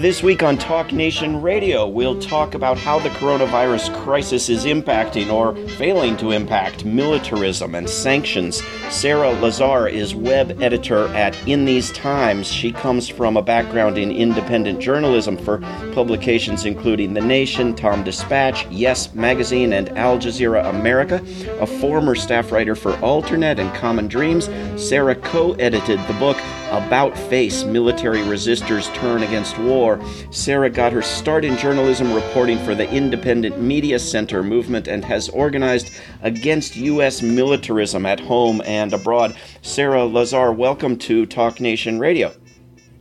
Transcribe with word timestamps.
This 0.00 0.22
week 0.22 0.42
on 0.42 0.56
Talk 0.56 0.92
Nation 0.94 1.42
Radio, 1.42 1.86
we'll 1.86 2.18
talk 2.18 2.54
about 2.54 2.78
how 2.78 2.98
the 2.98 3.10
coronavirus 3.10 3.94
crisis 4.02 4.48
is 4.48 4.64
impacting 4.64 5.30
or 5.30 5.54
failing 5.72 6.16
to 6.16 6.30
impact 6.30 6.86
militarism 6.86 7.74
and 7.74 7.86
sanctions. 7.86 8.62
Sarah 8.88 9.34
Lazare 9.34 9.92
is 9.92 10.14
web 10.14 10.62
editor 10.62 11.08
at 11.08 11.36
In 11.46 11.66
These 11.66 11.92
Times. 11.92 12.46
She 12.46 12.72
comes 12.72 13.10
from 13.10 13.36
a 13.36 13.42
background 13.42 13.98
in 13.98 14.10
independent 14.10 14.80
journalism 14.80 15.36
for 15.36 15.58
publications 15.92 16.64
including 16.64 17.12
The 17.12 17.20
Nation, 17.20 17.74
TomDispatch, 17.74 18.68
Yes 18.70 19.14
Magazine, 19.14 19.74
and 19.74 19.90
Al 19.98 20.16
Jazeera 20.16 20.66
America. 20.70 21.22
A 21.60 21.66
former 21.66 22.14
staff 22.14 22.52
writer 22.52 22.74
for 22.74 22.92
Alternet 23.02 23.58
and 23.58 23.74
Common 23.74 24.08
Dreams, 24.08 24.48
Sarah 24.82 25.16
co 25.16 25.52
edited 25.56 26.00
the 26.06 26.14
book 26.14 26.38
About 26.70 27.18
Face 27.18 27.64
Military 27.64 28.22
Resisters 28.22 28.88
Turn 28.90 29.22
Against 29.22 29.58
War. 29.58 30.00
Sarah 30.30 30.70
got 30.70 30.92
her 30.92 31.02
start 31.02 31.44
in 31.44 31.56
journalism 31.56 32.12
reporting 32.12 32.58
for 32.64 32.74
the 32.74 32.88
Independent 32.90 33.60
Media 33.60 33.98
Center 33.98 34.42
movement 34.42 34.88
and 34.88 35.04
has 35.04 35.28
organized 35.28 35.90
against 36.22 36.76
U.S. 36.76 37.22
militarism 37.22 38.06
at 38.06 38.20
home 38.20 38.62
and 38.64 38.92
abroad. 38.92 39.36
Sarah 39.62 40.02
Lazare, 40.02 40.56
welcome 40.56 40.96
to 40.98 41.26
Talk 41.26 41.60
Nation 41.60 41.98
Radio. 41.98 42.32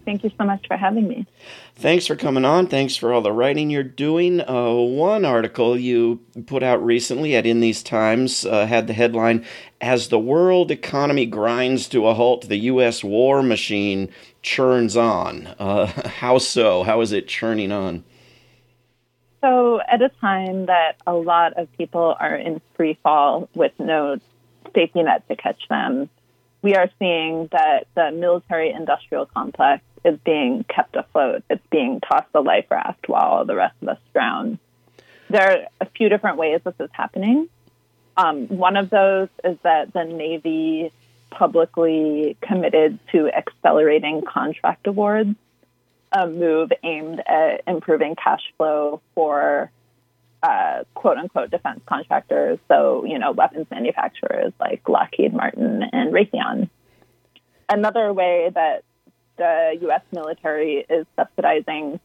Thank 0.10 0.24
you 0.24 0.32
so 0.40 0.44
much 0.44 0.66
for 0.66 0.76
having 0.76 1.08
me. 1.08 1.28
Thanks 1.76 2.08
for 2.08 2.16
coming 2.16 2.44
on. 2.44 2.66
Thanks 2.66 2.96
for 2.96 3.14
all 3.14 3.22
the 3.22 3.32
writing 3.32 3.70
you're 3.70 3.84
doing. 3.84 4.42
Uh, 4.42 4.74
one 4.74 5.24
article 5.24 5.78
you 5.78 6.20
put 6.48 6.64
out 6.64 6.84
recently 6.84 7.36
at 7.36 7.46
In 7.46 7.60
These 7.60 7.84
Times 7.84 8.44
uh, 8.44 8.66
had 8.66 8.88
the 8.88 8.94
headline 8.94 9.46
As 9.80 10.08
the 10.08 10.18
world 10.18 10.72
economy 10.72 11.28
grinds 11.28 11.88
to 11.90 12.08
a 12.08 12.16
halt, 12.16 12.48
the 12.48 12.58
U.S. 12.58 13.04
war 13.04 13.44
machine 13.44 14.10
churns 14.42 14.98
on. 14.98 15.46
Uh, 15.60 15.86
how 16.08 16.40
so? 16.40 16.82
How 16.82 17.02
is 17.02 17.12
it 17.12 17.28
churning 17.28 17.72
on? 17.72 18.04
So, 19.42 19.80
at 19.88 20.02
a 20.02 20.10
time 20.22 20.66
that 20.66 20.94
a 21.06 21.14
lot 21.14 21.54
of 21.54 21.72
people 21.78 22.16
are 22.20 22.36
in 22.36 22.62
free 22.76 22.98
fall 23.04 23.48
with 23.54 23.74
no 23.78 24.18
safety 24.74 25.04
net 25.04 25.28
to 25.28 25.36
catch 25.36 25.62
them, 25.70 26.10
we 26.62 26.76
are 26.76 26.90
seeing 27.00 27.48
that 27.52 27.88
the 27.96 28.12
military 28.12 28.72
industrial 28.72 29.26
complex 29.26 29.84
is 30.04 30.18
being 30.26 30.64
kept 30.64 30.96
afloat. 30.96 31.44
It's 31.50 31.66
being 31.72 32.00
tossed 32.02 32.30
a 32.34 32.42
life 32.42 32.66
raft 32.70 33.08
while 33.08 33.46
the 33.46 33.56
rest 33.56 33.76
of 33.82 33.90
us 33.90 34.00
drown. 34.14 34.60
There 35.30 35.42
are 35.42 35.58
a 35.82 35.86
few 35.86 36.10
different 36.10 36.38
ways 36.38 36.62
this 36.64 36.74
is 36.80 36.90
happening. 36.92 37.48
Um, 38.18 38.48
one 38.48 38.76
of 38.76 38.90
those 38.90 39.30
is 39.44 39.58
that 39.64 39.94
the 39.94 40.04
Navy 40.04 40.92
publicly 41.30 42.36
committed 42.42 43.00
to 43.12 43.30
accelerating 43.30 44.24
contract 44.24 44.88
awards, 44.88 45.36
a 46.12 46.28
move 46.28 46.72
aimed 46.84 47.22
at 47.26 47.64
improving 47.68 48.16
cash 48.16 48.42
flow 48.58 49.02
for 49.14 49.72
uh, 50.42 50.84
quote 50.94 51.18
unquote 51.18 51.52
defense 51.52 51.82
contractors. 51.86 52.60
So, 52.68 53.06
you 53.06 53.20
know, 53.20 53.32
weapons 53.32 53.68
manufacturers 53.70 54.54
like 54.60 54.88
Lockheed 54.88 55.34
Martin 55.34 55.84
and 55.92 56.14
Raytheon. 56.14 56.70
Another 57.68 58.12
way 58.12 58.50
that 58.54 58.84
the 59.40 59.78
U.S. 59.82 60.02
military 60.12 60.86
is 60.88 61.08
subsidizing 61.16 62.00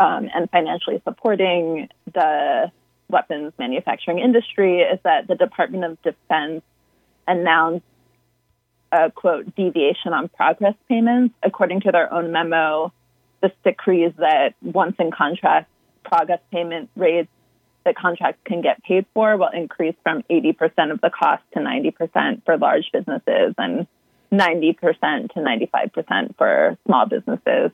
um, 0.00 0.28
and 0.34 0.50
financially 0.50 1.00
supporting 1.04 1.88
the 2.12 2.72
weapons 3.08 3.52
manufacturing 3.58 4.18
industry 4.18 4.80
is 4.80 4.98
that 5.04 5.28
the 5.28 5.34
Department 5.34 5.84
of 5.84 6.02
Defense 6.02 6.62
announced 7.26 7.84
a 8.90 9.10
quote 9.10 9.54
deviation 9.54 10.12
on 10.12 10.28
progress 10.28 10.74
payments. 10.88 11.34
According 11.42 11.82
to 11.82 11.92
their 11.92 12.12
own 12.12 12.32
memo, 12.32 12.92
this 13.42 13.52
decrees 13.64 14.12
that 14.18 14.54
once 14.62 14.96
in 14.98 15.10
contract, 15.10 15.70
progress 16.04 16.40
payment 16.50 16.88
rates 16.96 17.28
that 17.84 17.96
contracts 17.96 18.40
can 18.44 18.62
get 18.62 18.82
paid 18.82 19.04
for 19.14 19.36
will 19.36 19.50
increase 19.52 19.94
from 20.02 20.22
80% 20.30 20.90
of 20.90 21.00
the 21.00 21.10
cost 21.10 21.42
to 21.52 21.60
90% 21.60 22.44
for 22.44 22.56
large 22.56 22.90
businesses 22.92 23.54
and 23.58 23.86
90% 24.32 25.32
to 25.32 25.40
95% 25.40 26.36
for 26.36 26.76
small 26.86 27.06
businesses. 27.06 27.70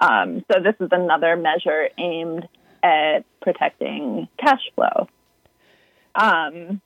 Um, 0.00 0.44
so 0.50 0.60
this 0.62 0.74
is 0.80 0.88
another 0.92 1.36
measure 1.36 1.88
aimed 1.98 2.48
at 2.82 3.24
protecting 3.40 4.28
cash 4.38 4.62
flow. 4.74 5.08
Um, 6.14 6.80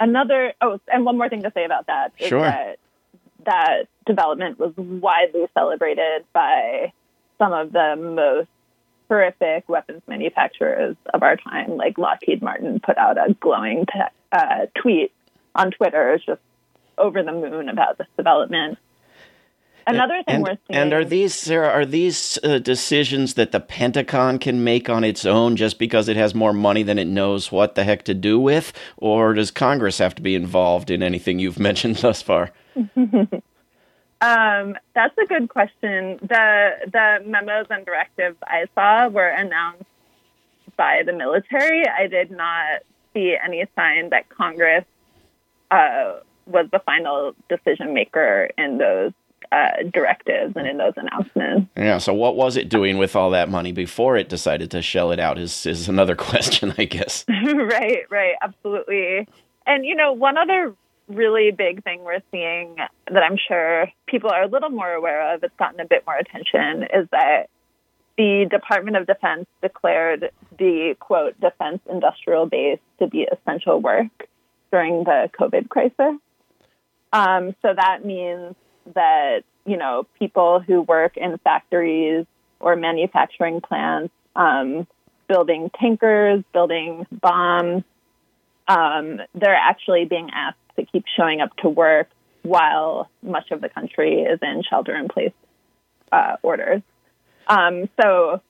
another, 0.00 0.54
oh, 0.60 0.80
and 0.88 1.04
one 1.04 1.16
more 1.16 1.28
thing 1.28 1.42
to 1.42 1.52
say 1.54 1.64
about 1.64 1.86
that 1.86 2.12
is 2.18 2.28
sure. 2.28 2.40
that 2.40 2.78
that 3.44 3.84
development 4.06 4.58
was 4.58 4.72
widely 4.76 5.46
celebrated 5.54 6.24
by 6.32 6.92
some 7.38 7.52
of 7.52 7.72
the 7.72 7.96
most 7.96 8.48
horrific 9.08 9.68
weapons 9.68 10.02
manufacturers 10.06 10.96
of 11.14 11.22
our 11.22 11.36
time, 11.36 11.76
like 11.76 11.96
Lockheed 11.96 12.42
Martin, 12.42 12.80
put 12.80 12.98
out 12.98 13.16
a 13.16 13.34
glowing 13.34 13.86
uh, 14.32 14.66
tweet 14.76 15.12
on 15.54 15.70
Twitter, 15.70 16.18
just 16.24 16.40
over 16.98 17.22
the 17.22 17.32
moon 17.32 17.68
about 17.68 17.98
this 17.98 18.08
development. 18.16 18.78
Another 19.88 20.22
thing 20.24 20.34
and, 20.34 20.42
we're 20.42 20.58
seeing. 20.66 20.78
And 20.78 20.92
are 20.92 21.04
these 21.04 21.34
Sarah? 21.34 21.68
Are 21.68 21.86
these 21.86 22.38
uh, 22.44 22.58
decisions 22.58 23.34
that 23.34 23.52
the 23.52 23.60
Pentagon 23.60 24.38
can 24.38 24.62
make 24.62 24.90
on 24.90 25.02
its 25.02 25.24
own 25.24 25.56
just 25.56 25.78
because 25.78 26.08
it 26.08 26.16
has 26.16 26.34
more 26.34 26.52
money 26.52 26.82
than 26.82 26.98
it 26.98 27.06
knows 27.06 27.50
what 27.50 27.74
the 27.74 27.84
heck 27.84 28.04
to 28.04 28.14
do 28.14 28.38
with, 28.38 28.72
or 28.98 29.32
does 29.32 29.50
Congress 29.50 29.98
have 29.98 30.14
to 30.16 30.22
be 30.22 30.34
involved 30.34 30.90
in 30.90 31.02
anything 31.02 31.38
you've 31.38 31.58
mentioned 31.68 31.96
thus 31.96 32.20
far? 32.20 32.50
um, 32.76 34.76
that's 34.94 35.16
a 35.18 35.26
good 35.26 35.48
question. 35.48 36.18
The 36.20 36.70
the 36.92 37.22
memos 37.24 37.66
and 37.70 37.86
directives 37.86 38.36
I 38.42 38.66
saw 38.74 39.08
were 39.08 39.28
announced 39.28 39.84
by 40.76 41.02
the 41.04 41.14
military. 41.14 41.84
I 41.88 42.08
did 42.08 42.30
not 42.30 42.82
see 43.14 43.34
any 43.42 43.64
sign 43.74 44.10
that 44.10 44.28
Congress 44.28 44.84
uh, 45.70 46.18
was 46.48 46.66
the 46.72 46.80
final 46.80 47.34
decision 47.48 47.94
maker 47.94 48.50
in 48.56 48.78
those 48.78 49.12
uh, 49.52 49.68
directives 49.92 50.54
and 50.56 50.66
in 50.66 50.76
those 50.76 50.94
announcements. 50.96 51.70
Yeah. 51.76 51.98
So, 51.98 52.12
what 52.12 52.36
was 52.36 52.56
it 52.56 52.68
doing 52.68 52.98
with 52.98 53.16
all 53.16 53.30
that 53.30 53.48
money 53.48 53.72
before 53.72 54.16
it 54.16 54.28
decided 54.28 54.70
to 54.72 54.82
shell 54.82 55.10
it 55.12 55.20
out? 55.20 55.38
Is 55.38 55.66
is 55.66 55.88
another 55.88 56.16
question, 56.28 56.74
I 56.76 56.84
guess. 56.84 57.24
right. 57.28 58.02
Right. 58.10 58.34
Absolutely. 58.42 59.28
And 59.66 59.84
you 59.84 59.94
know, 59.94 60.12
one 60.12 60.36
other 60.36 60.74
really 61.08 61.50
big 61.50 61.82
thing 61.84 62.04
we're 62.04 62.20
seeing 62.30 62.76
that 62.76 63.22
I'm 63.22 63.38
sure 63.48 63.88
people 64.06 64.30
are 64.30 64.42
a 64.42 64.48
little 64.48 64.68
more 64.68 64.92
aware 64.92 65.34
of, 65.34 65.42
it's 65.42 65.56
gotten 65.58 65.80
a 65.80 65.86
bit 65.86 66.04
more 66.06 66.16
attention, 66.16 66.82
is 66.82 67.08
that 67.12 67.46
the 68.18 68.46
Department 68.50 68.96
of 68.96 69.06
Defense 69.06 69.46
declared 69.62 70.30
the 70.58 70.96
quote 70.98 71.40
defense 71.40 71.80
industrial 71.88 72.46
base 72.46 72.80
to 72.98 73.06
be 73.06 73.26
essential 73.30 73.80
work 73.80 74.28
during 74.70 75.04
the 75.04 75.30
COVID 75.38 75.68
crisis. 75.68 76.20
Um, 77.12 77.54
so 77.62 77.72
that 77.74 78.04
means 78.04 78.54
that, 78.94 79.40
you 79.64 79.76
know, 79.76 80.06
people 80.18 80.60
who 80.60 80.82
work 80.82 81.16
in 81.16 81.38
factories 81.38 82.26
or 82.60 82.76
manufacturing 82.76 83.60
plants, 83.60 84.12
um, 84.36 84.86
building 85.28 85.70
tankers, 85.78 86.42
building 86.52 87.06
bombs, 87.10 87.84
um, 88.66 89.20
they're 89.34 89.54
actually 89.54 90.04
being 90.04 90.30
asked 90.32 90.58
to 90.76 90.84
keep 90.84 91.04
showing 91.16 91.40
up 91.40 91.56
to 91.58 91.68
work 91.68 92.08
while 92.42 93.10
much 93.22 93.50
of 93.50 93.60
the 93.60 93.68
country 93.68 94.22
is 94.22 94.38
in 94.42 94.62
shelter 94.68 94.94
in 94.94 95.08
place 95.08 95.32
uh, 96.12 96.36
orders. 96.42 96.82
Um, 97.46 97.88
so 98.00 98.42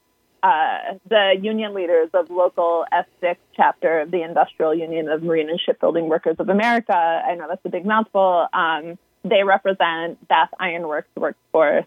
uh, 0.43 0.95
the 1.09 1.35
union 1.41 1.75
leaders 1.75 2.11
of 2.15 2.31
local 2.31 2.85
S6 2.93 3.37
chapter 3.57 4.01
of 4.01 4.11
the 4.11 4.23
Industrial 4.23 4.75
Union 4.75 5.09
of 5.09 5.23
Marine 5.23 5.51
and 5.51 5.61
Shipbuilding 5.61 6.09
Workers 6.09 6.37
of 6.39 6.49
America, 6.49 6.95
I 6.95 7.35
know 7.35 7.47
that's 7.49 7.65
a 7.65 7.69
big 7.69 7.85
mouthful, 7.85 8.47
um, 8.53 8.99
they 9.25 9.43
represent 9.43 10.27
Bath 10.29 10.51
Iron 10.59 10.87
Works 10.87 11.09
workforce. 11.17 11.87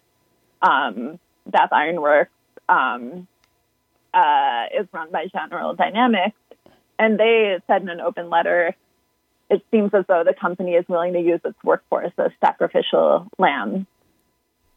Um, 0.62 1.20
Bath 1.48 1.70
Iron 1.72 2.02
Works 2.02 2.32
um, 2.70 3.28
uh, 4.14 4.66
is 4.78 4.88
run 4.92 5.12
by 5.12 5.28
General 5.28 5.74
Dynamics, 5.74 6.38
and 7.00 7.20
they 7.20 7.58
said 7.68 7.82
in 7.82 7.90
an 7.90 8.02
open 8.02 8.30
letter, 8.30 8.76
it 9.50 9.66
seems 9.72 9.94
as 9.94 10.06
though 10.08 10.24
the 10.26 10.34
company 10.34 10.74
is 10.74 10.86
willing 10.88 11.14
to 11.14 11.20
use 11.20 11.42
its 11.44 11.58
workforce 11.64 12.14
as 12.18 12.32
sacrificial 12.40 13.28
lambs. 13.38 13.86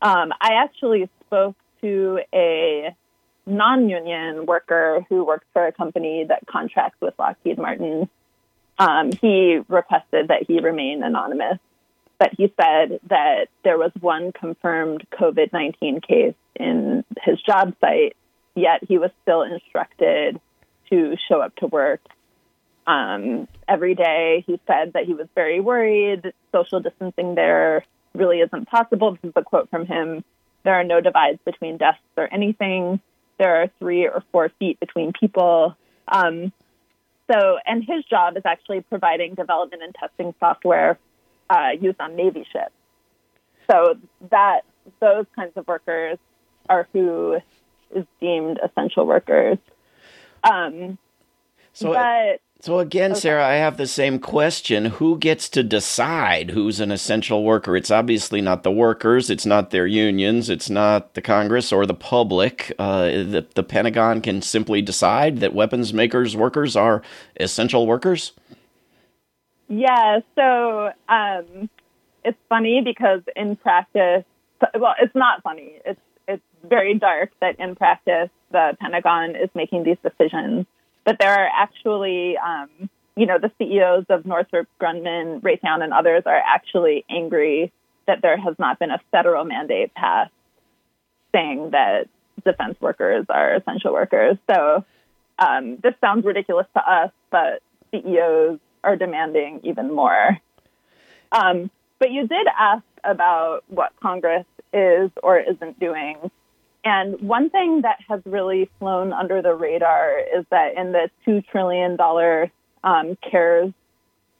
Um, 0.02 0.32
I 0.40 0.62
actually 0.62 1.08
spoke 1.26 1.56
to 1.81 2.20
a 2.32 2.94
non-union 3.46 4.46
worker 4.46 5.05
who 5.08 5.25
works 5.25 5.46
for 5.52 5.67
a 5.67 5.73
company 5.73 6.25
that 6.29 6.46
contracts 6.46 7.00
with 7.00 7.14
Lockheed 7.19 7.58
Martin. 7.58 8.08
Um, 8.79 9.12
he 9.12 9.61
requested 9.69 10.29
that 10.29 10.44
he 10.49 10.61
remain 10.61 11.02
anonymous, 11.02 11.58
but 12.19 12.31
he 12.37 12.52
said 12.61 13.00
that 13.08 13.46
there 13.62 13.79
was 13.79 13.93
one 14.00 14.32
confirmed 14.32 15.06
COVID 15.12 15.52
19 15.52 16.00
case 16.00 16.35
in 16.56 17.05
his 17.23 17.41
job 17.43 17.75
site, 17.81 18.17
yet 18.55 18.82
he 18.87 18.99
was 18.99 19.11
still 19.23 19.43
instructed 19.43 20.41
to 20.91 21.17
show 21.29 21.41
up 21.41 21.55
to 21.56 21.67
work 21.67 22.00
um, 22.87 23.49
every 23.69 23.94
day. 23.94 24.44
He 24.46 24.61
said 24.67 24.94
that 24.94 25.05
he 25.05 25.14
was 25.14 25.29
very 25.35 25.61
worried. 25.61 26.32
Social 26.52 26.81
distancing 26.81 27.35
there 27.35 27.85
really 28.14 28.38
isn't 28.38 28.69
possible. 28.69 29.12
This 29.12 29.31
is 29.31 29.32
a 29.37 29.43
quote 29.43 29.70
from 29.70 29.87
him. 29.87 30.25
There 30.62 30.75
are 30.75 30.85
no 30.85 31.00
divides 31.00 31.38
between 31.44 31.76
desks 31.76 32.00
or 32.17 32.32
anything. 32.32 33.00
There 33.38 33.62
are 33.62 33.69
three 33.78 34.06
or 34.06 34.22
four 34.32 34.50
feet 34.58 34.78
between 34.81 35.12
people. 35.12 35.76
Um, 36.08 36.52
so, 37.31 37.58
and 37.64 37.82
his 37.82 38.04
job 38.04 38.36
is 38.36 38.42
actually 38.44 38.82
providing 38.82 39.34
development 39.34 39.82
and 39.82 39.94
testing 39.94 40.34
software 40.38 40.98
uh, 41.48 41.70
used 41.81 42.00
on 42.00 42.16
Navy 42.16 42.46
ships. 42.52 42.72
So 43.70 43.94
that 44.31 44.60
those 45.00 45.25
kinds 45.34 45.52
of 45.56 45.66
workers 45.66 46.19
are 46.69 46.86
who 46.92 47.38
is 47.94 48.04
deemed 48.20 48.60
essential 48.62 49.06
workers. 49.06 49.58
Um, 50.42 50.98
so, 51.72 51.92
but, 51.92 52.40
so 52.64 52.78
again, 52.78 53.11
okay. 53.11 53.20
Sarah, 53.20 53.46
I 53.46 53.56
have 53.56 53.76
the 53.76 53.87
same 53.87 54.19
question. 54.19 54.87
Who 54.87 55.19
gets 55.19 55.50
to 55.50 55.62
decide 55.62 56.52
who's 56.52 56.81
an 56.81 56.90
essential 56.90 57.44
worker? 57.44 57.76
It's 57.76 57.90
obviously 57.90 58.40
not 58.40 58.62
the 58.62 58.72
workers. 58.72 59.28
It's 59.28 59.44
not 59.44 59.69
their 59.69 59.87
unions. 59.87 60.49
It's 60.49 60.70
not 60.70 61.12
the 61.12 61.20
Congress 61.20 61.72
or 61.72 61.84
the 61.84 61.93
public. 61.93 62.72
Uh, 62.78 63.05
the, 63.05 63.46
the 63.55 63.62
Pentagon 63.62 64.22
can 64.22 64.40
simply 64.40 64.81
decide 64.81 65.40
that 65.40 65.52
weapons 65.52 65.93
makers 65.93 66.34
workers 66.34 66.75
are 66.75 67.02
essential 67.38 67.87
workers. 67.87 68.32
Yeah. 69.69 70.20
So 70.34 70.90
um, 71.06 71.69
it's 72.25 72.38
funny 72.49 72.81
because 72.82 73.20
in 73.37 73.56
practice, 73.56 74.25
well, 74.75 74.94
it's 75.02 75.14
not 75.14 75.43
funny. 75.43 75.81
It's 75.84 76.00
it's 76.26 76.43
very 76.67 76.99
dark 76.99 77.31
that 77.43 77.60
in 77.60 77.76
practice 77.76 78.31
the 78.52 78.75
Pentagon 78.81 79.37
is 79.37 79.50
making 79.55 79.84
these 79.84 79.99
decisions 80.02 80.64
but 81.04 81.16
there 81.18 81.32
are 81.32 81.48
actually, 81.54 82.36
um, 82.36 82.90
you 83.16 83.26
know, 83.26 83.38
the 83.38 83.52
CEOs 83.58 84.06
of 84.08 84.26
Northrop 84.26 84.68
Grumman, 84.80 85.40
Raytheon, 85.40 85.82
and 85.82 85.92
others 85.92 86.22
are 86.26 86.40
actually 86.44 87.04
angry 87.08 87.72
that 88.06 88.22
there 88.22 88.36
has 88.36 88.54
not 88.58 88.78
been 88.78 88.90
a 88.90 89.00
federal 89.10 89.44
mandate 89.44 89.94
passed 89.94 90.32
saying 91.32 91.70
that 91.70 92.08
defense 92.44 92.80
workers 92.80 93.26
are 93.28 93.54
essential 93.54 93.92
workers. 93.92 94.36
So 94.48 94.84
um, 95.38 95.78
this 95.82 95.94
sounds 96.00 96.24
ridiculous 96.24 96.66
to 96.74 96.80
us, 96.80 97.10
but 97.30 97.62
CEOs 97.90 98.58
are 98.82 98.96
demanding 98.96 99.60
even 99.64 99.92
more. 99.92 100.38
Um, 101.32 101.70
but 101.98 102.10
you 102.10 102.26
did 102.28 102.46
ask 102.58 102.84
about 103.02 103.64
what 103.68 103.92
Congress 104.00 104.46
is 104.72 105.10
or 105.22 105.38
isn't 105.38 105.80
doing. 105.80 106.30
And 106.84 107.20
one 107.20 107.48
thing 107.48 107.81
that 107.82 107.98
has 108.08 108.20
really 108.26 108.69
flown 108.78 109.12
under 109.12 109.40
the 109.40 109.54
radar 109.54 110.19
is 110.19 110.44
that 110.50 110.76
in 110.76 110.92
the 110.92 111.08
$2 111.26 111.46
trillion 111.46 111.96
um, 112.84 113.16
CARES 113.31 113.72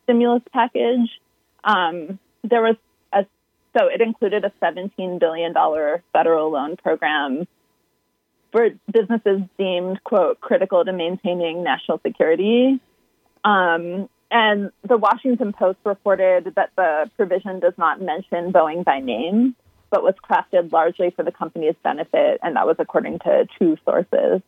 stimulus 0.05 0.43
package, 0.53 1.09
um, 1.65 2.19
there 2.43 2.61
was 2.61 2.77
a, 3.15 3.25
so 3.77 3.87
it 3.87 4.03
included 4.03 4.45
a 4.45 4.53
$17 4.63 5.19
billion 5.19 5.55
federal 6.13 6.51
loan 6.51 6.77
program 6.77 7.49
for 8.53 8.69
businesses 8.93 9.41
deemed, 9.59 10.05
quote, 10.05 10.39
critical 10.41 10.85
to 10.85 10.93
maintaining 10.93 11.65
national 11.65 11.99
security. 12.07 12.79
Um, 13.43 14.09
and 14.31 14.71
the 14.87 14.99
Washington 14.99 15.55
Post 15.55 15.79
reported 15.85 16.53
that 16.57 16.71
the 16.77 17.11
provision 17.17 17.61
does 17.61 17.75
not 17.79 18.03
mention 18.03 18.53
Boeing 18.53 18.85
by 18.85 19.01
name 19.01 19.57
but 19.91 20.03
was 20.03 20.15
crafted 20.29 20.73
largely 20.73 21.11
for 21.11 21.23
the 21.23 21.33
company's 21.33 21.75
benefit, 21.83 22.41
and 22.43 22.57
that 22.57 22.67
was 22.67 22.77
according 22.79 23.19
to 23.21 23.47
two 23.59 23.77
sources. 23.85 24.43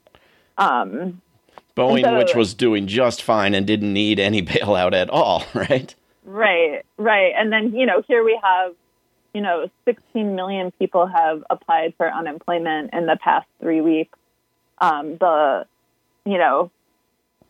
Um, 0.58 1.20
Boeing, 1.76 2.04
so, 2.04 2.16
which 2.16 2.34
was 2.34 2.54
doing 2.54 2.86
just 2.86 3.22
fine 3.22 3.54
and 3.54 3.66
didn't 3.66 3.92
need 3.92 4.18
any 4.18 4.42
bailout 4.42 4.94
at 4.94 5.10
all, 5.10 5.44
right? 5.54 5.94
Right, 6.24 6.84
right. 6.96 7.32
And 7.36 7.52
then, 7.52 7.74
you 7.74 7.86
know, 7.86 8.02
here 8.08 8.24
we 8.24 8.38
have, 8.42 8.74
you 9.32 9.40
know, 9.40 9.70
16 9.84 10.34
million 10.34 10.72
people 10.72 11.06
have 11.06 11.44
applied 11.50 11.94
for 11.96 12.10
unemployment 12.10 12.92
in 12.92 13.06
the 13.06 13.16
past 13.22 13.46
three 13.60 13.80
weeks. 13.80 14.18
Um, 14.78 15.16
the, 15.18 15.66
you 16.24 16.38
know, 16.38 16.70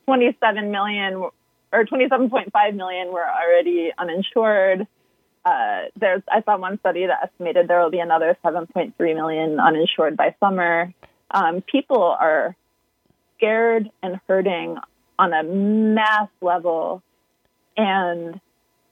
27 0.07 0.71
million 0.71 1.15
or 1.73 1.85
27.5 1.85 2.75
million 2.75 3.09
were 3.09 3.27
already 3.27 3.93
uninsured 3.97 4.87
uh, 5.47 5.83
there's 5.95 6.23
I 6.29 6.43
saw 6.43 6.59
one 6.59 6.79
study 6.81 7.07
that 7.07 7.23
estimated 7.23 7.69
there 7.69 7.81
will 7.81 7.91
be 7.91 8.01
another 8.01 8.37
7.3 8.45 8.95
million 9.15 9.61
uninsured 9.61 10.17
by 10.17 10.35
summer. 10.41 10.93
Um, 11.31 11.63
people 11.63 12.03
are 12.03 12.57
scared 13.37 13.89
and 14.03 14.19
hurting 14.27 14.77
on 15.21 15.33
a 15.33 15.45
mass 15.45 16.29
level, 16.41 17.01
and 17.77 18.41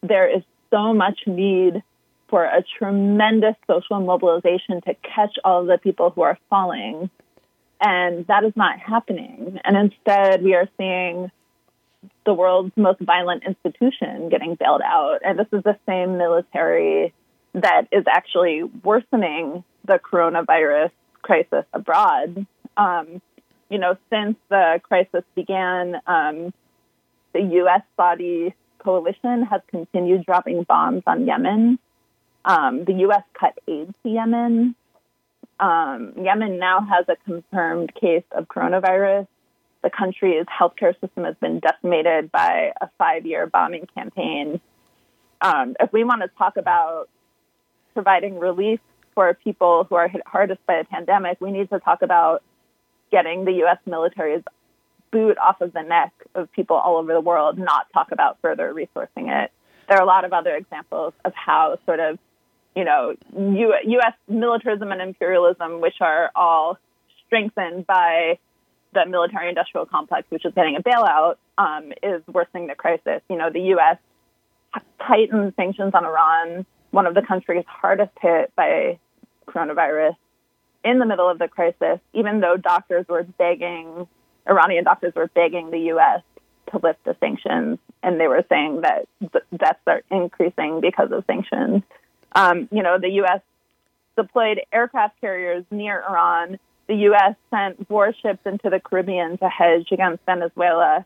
there 0.03 0.29
is 0.29 0.45
so 0.71 0.95
much 0.95 1.19
need 1.27 1.83
for 2.29 2.45
a 2.45 2.63
tremendous 2.79 3.57
social 3.67 3.99
mobilization 4.01 4.81
to 4.83 4.95
catch 5.03 5.37
all 5.45 5.63
of 5.63 5.67
the 5.67 5.79
people 5.79 6.11
who 6.11 6.23
are 6.23 6.39
falling. 6.49 7.11
And 7.81 8.27
that 8.29 8.45
is 8.45 8.53
not 8.55 8.79
happening. 8.79 9.59
And 9.65 9.77
instead, 9.77 10.43
we 10.43 10.55
are 10.55 10.69
seeing 10.79 11.33
the 12.25 12.35
world's 12.35 12.73
most 12.77 13.01
violent 13.01 13.45
institution 13.45 14.29
getting 14.29 14.55
bailed 14.55 14.83
out. 14.85 15.21
And 15.25 15.39
this 15.39 15.47
is 15.53 15.63
the 15.63 15.77
same 15.87 16.19
military 16.19 17.13
that 17.55 17.89
is 17.93 18.05
actually 18.09 18.63
worsening 18.63 19.65
the 19.85 19.99
coronavirus 19.99 20.91
crisis 21.23 21.65
abroad. 21.73 22.47
Um, 22.77 23.23
you 23.71 23.79
know, 23.79 23.97
since 24.11 24.37
the 24.51 24.81
crisis 24.83 25.25
began, 25.35 25.97
um, 26.07 26.53
the 27.33 27.41
U.S. 27.41 27.83
Saudi 27.97 28.55
coalition 28.79 29.45
has 29.45 29.61
continued 29.69 30.25
dropping 30.25 30.65
bombs 30.65 31.03
on 31.07 31.27
Yemen. 31.27 31.79
Um, 32.45 32.85
the 32.85 32.93
U.S. 32.95 33.23
cut 33.39 33.59
aid 33.67 33.95
to 34.03 34.09
Yemen. 34.09 34.75
Um, 35.59 36.13
Yemen 36.23 36.59
now 36.59 36.81
has 36.81 37.07
a 37.09 37.17
confirmed 37.25 37.95
case 37.95 38.25
of 38.33 38.47
coronavirus 38.49 39.27
the 39.85 39.91
country's 39.91 40.47
healthcare 40.47 40.99
system 40.99 41.25
has 41.25 41.37
been 41.41 41.61
decimated 41.61 42.33
by 42.33 42.73
a 42.81 42.89
five 42.99 43.27
year 43.27 43.47
bombing 43.47 43.87
campaign. 43.95 44.61
Um, 45.41 45.77
if 45.79 45.93
we 45.93 46.03
want 46.03 46.23
to 46.23 46.29
talk 46.39 46.57
about 46.57 47.11
providing 47.93 48.39
relief 48.39 48.81
for 49.15 49.35
people 49.45 49.85
who 49.85 49.95
are 49.95 50.09
hit 50.09 50.23
hardest 50.27 50.65
by 50.67 50.79
the 50.79 50.85
pandemic, 50.87 51.39
we 51.41 51.53
need 51.53 51.69
to 51.69 51.79
talk 51.79 52.01
about 52.01 52.43
getting 53.13 53.45
the 53.45 53.53
U.S. 53.53 53.77
military's 53.87 54.43
boot 55.13 55.37
off 55.39 55.61
of 55.61 55.73
the 55.75 55.83
neck 55.83 56.13
of 56.35 56.51
people 56.51 56.77
all 56.77 56.97
over 56.97 57.13
the 57.13 57.21
world, 57.21 57.59
not 57.59 57.87
talk 57.93 58.11
about 58.11 58.39
further 58.41 58.73
resourcing 58.75 59.29
it. 59.29 59.53
There 59.89 59.99
are 59.99 60.03
a 60.03 60.07
lot 60.07 60.25
of 60.25 60.33
other 60.33 60.57
examples 60.57 61.13
of 61.27 61.35
how 61.35 61.79
sort 61.85 62.01
of, 62.01 62.19
you 62.75 62.85
know, 62.85 63.15
U- 63.37 63.79
U.S. 63.85 64.15
militarism 64.29 64.91
and 64.91 65.03
imperialism, 65.03 65.83
which 65.83 66.01
are 66.01 66.31
all 66.35 66.79
strengthened 67.27 67.87
by 67.87 68.39
the 68.95 69.07
military 69.07 69.49
industrial 69.49 69.87
complex, 69.87 70.31
which 70.31 70.45
is 70.45 70.55
getting 70.55 70.77
a 70.77 70.83
bailout, 70.83 71.37
um, 71.59 71.93
is 72.03 72.23
worsening 72.27 72.69
the 72.69 72.75
crisis. 72.75 73.21
You 73.29 73.37
know, 73.37 73.51
the 73.51 73.61
U.S. 73.61 73.99
tightened 75.07 75.53
sanctions 75.57 75.93
on 75.95 76.05
Iran, 76.05 76.65
one 76.91 77.07
of 77.07 77.15
the 77.15 77.23
countries 77.23 77.65
hardest 77.67 78.13
hit 78.21 78.55
by 78.57 78.99
coronavirus, 79.47 80.17
in 80.85 80.99
the 80.99 81.07
middle 81.07 81.29
of 81.29 81.39
the 81.39 81.49
crisis, 81.49 81.99
even 82.13 82.41
though 82.41 82.57
doctors 82.57 83.07
were 83.09 83.23
begging, 83.23 84.07
Iranian 84.49 84.85
doctors 84.85 85.15
were 85.15 85.29
begging 85.29 85.71
the 85.71 85.79
U.S. 85.79 86.23
to 86.71 86.79
lift 86.79 87.03
the 87.05 87.17
sanctions, 87.21 87.79
and 88.03 88.21
they 88.21 88.29
were 88.29 88.45
saying 88.49 88.83
that 88.83 89.09
deaths 89.57 89.81
are 89.87 90.03
increasing 90.11 90.81
because 90.81 91.11
of 91.11 91.25
sanctions. 91.27 91.83
Um, 92.33 92.69
you 92.71 92.83
know, 92.83 92.99
the 92.99 93.11
U.S. 93.11 93.41
deployed 94.17 94.61
aircraft 94.73 95.21
carriers 95.21 95.65
near 95.71 96.03
Iran 96.09 96.59
the 96.87 96.95
U.S. 96.95 97.35
sent 97.51 97.89
warships 97.91 98.41
into 98.45 98.71
the 98.71 98.81
Caribbean 98.81 99.39
to 99.39 99.49
hedge 99.49 99.89
against 99.91 100.25
Venezuela. 100.27 101.05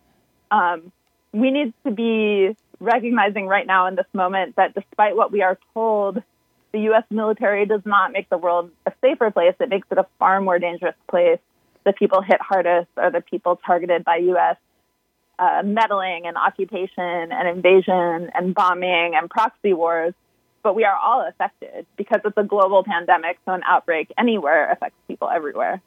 Um, 0.50 0.92
we 1.32 1.50
need 1.50 1.73
to 1.85 1.92
be 1.92 2.56
recognizing 2.80 3.47
right 3.47 3.66
now 3.66 3.87
in 3.87 3.94
this 3.94 4.06
moment 4.12 4.56
that 4.56 4.75
despite 4.75 5.16
what 5.16 5.30
we 5.30 5.42
are 5.42 5.58
told, 5.75 6.23
the 6.73 6.80
U.S. 6.80 7.04
military 7.11 7.66
does 7.66 7.82
not 7.85 8.12
make 8.12 8.28
the 8.28 8.38
world 8.38 8.70
a 8.87 8.92
safer 9.00 9.30
place. 9.30 9.54
It 9.61 9.68
makes 9.68 9.87
it 9.90 9.99
a 9.99 10.06
far 10.18 10.40
more 10.40 10.58
dangerous 10.58 10.97
place. 11.08 11.38
The 11.85 11.92
people 11.92 12.23
hit 12.23 12.40
hardest 12.40 12.88
are 12.97 13.11
the 13.11 13.20
people 13.20 13.56
targeted 13.64 14.04
by 14.04 14.16
U.S. 14.16 14.56
Uh, 15.38 15.62
meddling 15.64 16.26
and 16.26 16.37
occupation 16.37 17.32
and 17.32 17.49
invasion 17.49 18.30
and 18.35 18.54
bombing 18.54 19.14
and 19.14 19.30
proxy 19.30 19.73
wars 19.73 20.12
but 20.62 20.75
we 20.75 20.85
are 20.85 20.97
all 20.97 21.27
affected 21.27 21.87
because 21.97 22.21
it's 22.25 22.37
a 22.37 22.45
global 22.45 22.85
pandemic. 22.85 23.38
So 23.45 23.53
an 23.53 23.62
outbreak 23.67 24.12
anywhere 24.19 24.71
affects 24.71 24.99
people 25.07 25.29
everywhere. 25.29 25.81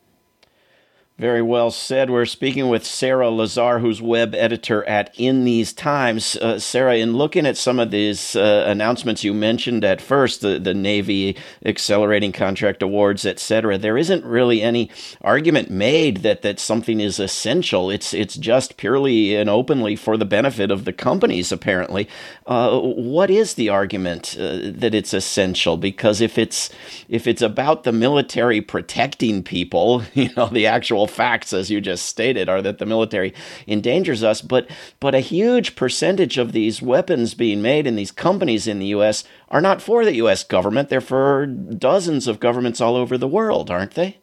Very 1.21 1.43
well 1.43 1.69
said. 1.69 2.09
We're 2.09 2.25
speaking 2.25 2.67
with 2.67 2.83
Sarah 2.83 3.27
Lazare, 3.27 3.79
who's 3.79 4.01
web 4.01 4.33
editor 4.33 4.83
at 4.85 5.13
In 5.19 5.43
These 5.43 5.71
Times. 5.71 6.35
Uh, 6.37 6.57
Sarah, 6.57 6.95
in 6.95 7.13
looking 7.13 7.45
at 7.45 7.57
some 7.57 7.77
of 7.77 7.91
these 7.91 8.35
uh, 8.35 8.63
announcements 8.65 9.23
you 9.23 9.31
mentioned 9.31 9.85
at 9.85 10.01
first, 10.01 10.41
the, 10.41 10.57
the 10.57 10.73
Navy 10.73 11.37
accelerating 11.63 12.31
contract 12.31 12.81
awards, 12.81 13.23
etc., 13.23 13.77
there 13.77 13.99
isn't 13.99 14.25
really 14.25 14.63
any 14.63 14.89
argument 15.21 15.69
made 15.69 16.23
that, 16.23 16.41
that 16.41 16.59
something 16.59 16.99
is 16.99 17.19
essential. 17.19 17.91
It's 17.91 18.15
it's 18.15 18.35
just 18.35 18.77
purely 18.77 19.35
and 19.35 19.47
openly 19.47 19.95
for 19.95 20.17
the 20.17 20.25
benefit 20.25 20.71
of 20.71 20.85
the 20.85 20.93
companies. 20.93 21.51
Apparently, 21.51 22.09
uh, 22.47 22.79
what 22.79 23.29
is 23.29 23.53
the 23.53 23.69
argument 23.69 24.35
uh, 24.39 24.57
that 24.63 24.95
it's 24.95 25.13
essential? 25.13 25.77
Because 25.77 26.19
if 26.19 26.39
it's 26.39 26.71
if 27.09 27.27
it's 27.27 27.43
about 27.43 27.83
the 27.83 27.91
military 27.91 28.59
protecting 28.59 29.43
people, 29.43 30.01
you 30.15 30.33
know, 30.35 30.47
the 30.47 30.65
actual 30.65 31.10
facts, 31.11 31.53
as 31.53 31.69
you 31.69 31.81
just 31.81 32.05
stated, 32.05 32.49
are 32.49 32.61
that 32.61 32.77
the 32.77 32.85
military 32.85 33.33
endangers 33.67 34.23
us, 34.23 34.41
but 34.41 34.69
but 34.99 35.13
a 35.13 35.19
huge 35.19 35.75
percentage 35.75 36.37
of 36.37 36.51
these 36.51 36.81
weapons 36.81 37.33
being 37.33 37.61
made 37.61 37.85
in 37.85 37.95
these 37.95 38.11
companies 38.11 38.67
in 38.67 38.79
the 38.79 38.87
U.S. 38.87 39.23
are 39.49 39.61
not 39.61 39.81
for 39.81 40.05
the 40.05 40.15
U.S. 40.15 40.43
government. 40.43 40.89
They're 40.89 41.01
for 41.01 41.45
dozens 41.45 42.27
of 42.27 42.39
governments 42.39 42.81
all 42.81 42.95
over 42.95 43.17
the 43.17 43.27
world, 43.27 43.69
aren't 43.69 43.95
they? 43.95 44.17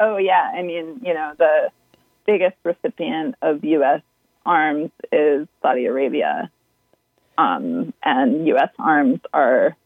Oh 0.00 0.16
yeah, 0.16 0.50
I 0.54 0.62
mean, 0.62 1.00
you 1.04 1.14
know, 1.14 1.32
the 1.38 1.70
biggest 2.26 2.56
recipient 2.64 3.34
of 3.42 3.64
U.S. 3.64 4.02
arms 4.46 4.90
is 5.12 5.46
Saudi 5.60 5.86
Arabia, 5.86 6.50
um, 7.36 7.92
and 8.02 8.46
U.S. 8.48 8.70
arms 8.78 9.20
are 9.32 9.76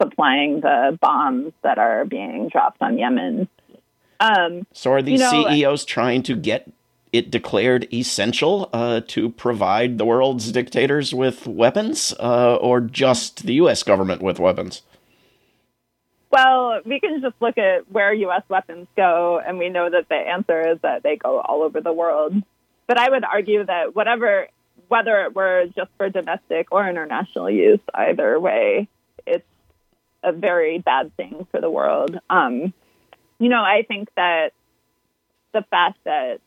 supplying 0.00 0.60
the 0.60 0.98
bombs 1.00 1.52
that 1.62 1.78
are 1.78 2.04
being 2.04 2.48
dropped 2.48 2.82
on 2.82 2.98
Yemen. 2.98 3.48
Um, 4.20 4.66
so 4.72 4.92
are 4.92 5.02
these 5.02 5.20
you 5.20 5.30
know, 5.30 5.48
CEOs 5.48 5.84
trying 5.84 6.22
to 6.24 6.36
get 6.36 6.70
it 7.12 7.30
declared 7.30 7.92
essential 7.92 8.68
uh, 8.72 9.00
to 9.08 9.30
provide 9.30 9.98
the 9.98 10.04
world's 10.04 10.52
dictators 10.52 11.14
with 11.14 11.46
weapons, 11.46 12.12
uh, 12.20 12.56
or 12.56 12.80
just 12.80 13.46
the 13.46 13.54
U.S. 13.54 13.82
government 13.82 14.22
with 14.22 14.38
weapons? 14.38 14.82
Well, 16.30 16.80
we 16.84 17.00
can 17.00 17.22
just 17.22 17.36
look 17.40 17.56
at 17.56 17.90
where 17.90 18.12
U.S. 18.12 18.42
weapons 18.48 18.88
go, 18.96 19.40
and 19.44 19.58
we 19.58 19.70
know 19.70 19.88
that 19.88 20.08
the 20.08 20.16
answer 20.16 20.72
is 20.72 20.78
that 20.82 21.02
they 21.02 21.16
go 21.16 21.40
all 21.40 21.62
over 21.62 21.80
the 21.80 21.92
world. 21.92 22.34
But 22.86 22.98
I 22.98 23.08
would 23.08 23.24
argue 23.24 23.64
that 23.64 23.94
whatever, 23.94 24.48
whether 24.88 25.22
it 25.22 25.34
were 25.34 25.66
just 25.74 25.90
for 25.96 26.10
domestic 26.10 26.68
or 26.70 26.86
international 26.88 27.48
use, 27.48 27.80
either 27.94 28.38
way, 28.38 28.88
it's 29.26 29.46
a 30.22 30.32
very 30.32 30.78
bad 30.78 31.16
thing 31.16 31.46
for 31.50 31.60
the 31.60 31.70
world. 31.70 32.18
Um, 32.28 32.74
you 33.38 33.48
know, 33.48 33.62
I 33.62 33.84
think 33.86 34.08
that 34.16 34.52
the 35.52 35.62
fact 35.70 35.98
that 36.04 36.40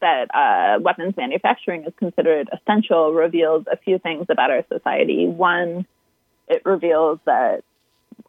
that 0.00 0.34
uh, 0.34 0.80
weapons 0.80 1.14
manufacturing 1.16 1.84
is 1.84 1.92
considered 1.96 2.48
essential 2.52 3.12
reveals 3.12 3.66
a 3.70 3.76
few 3.76 3.98
things 3.98 4.26
about 4.28 4.50
our 4.50 4.64
society. 4.72 5.26
One, 5.28 5.86
it 6.48 6.62
reveals 6.64 7.20
that 7.24 7.62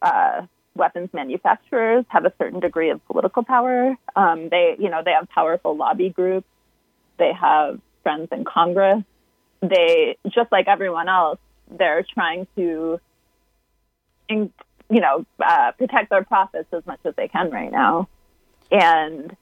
uh, 0.01 0.45
weapons 0.75 1.09
manufacturers 1.13 2.05
have 2.09 2.25
a 2.25 2.33
certain 2.38 2.59
degree 2.59 2.91
of 2.91 3.03
political 3.07 3.43
power. 3.43 3.95
Um, 4.15 4.50
they, 4.50 4.75
you 4.77 4.89
know, 4.89 5.01
they 5.03 5.12
have 5.12 5.27
powerful 5.29 5.75
lobby 5.75 6.09
groups. 6.09 6.47
They 7.17 7.31
have 7.33 7.79
friends 8.03 8.29
in 8.31 8.45
Congress. 8.45 9.03
They, 9.62 10.17
just 10.29 10.51
like 10.51 10.67
everyone 10.67 11.09
else, 11.09 11.39
they're 11.69 12.05
trying 12.13 12.45
to 12.55 13.00
in, 14.29 14.53
you 14.89 15.01
know, 15.01 15.25
uh, 15.39 15.72
protect 15.74 16.10
their 16.10 16.24
profits 16.24 16.67
as 16.74 16.86
much 16.86 17.00
as 17.06 17.13
they 17.15 17.27
can 17.27 17.50
right 17.50 17.72
now. 17.72 18.08
And 18.72 19.36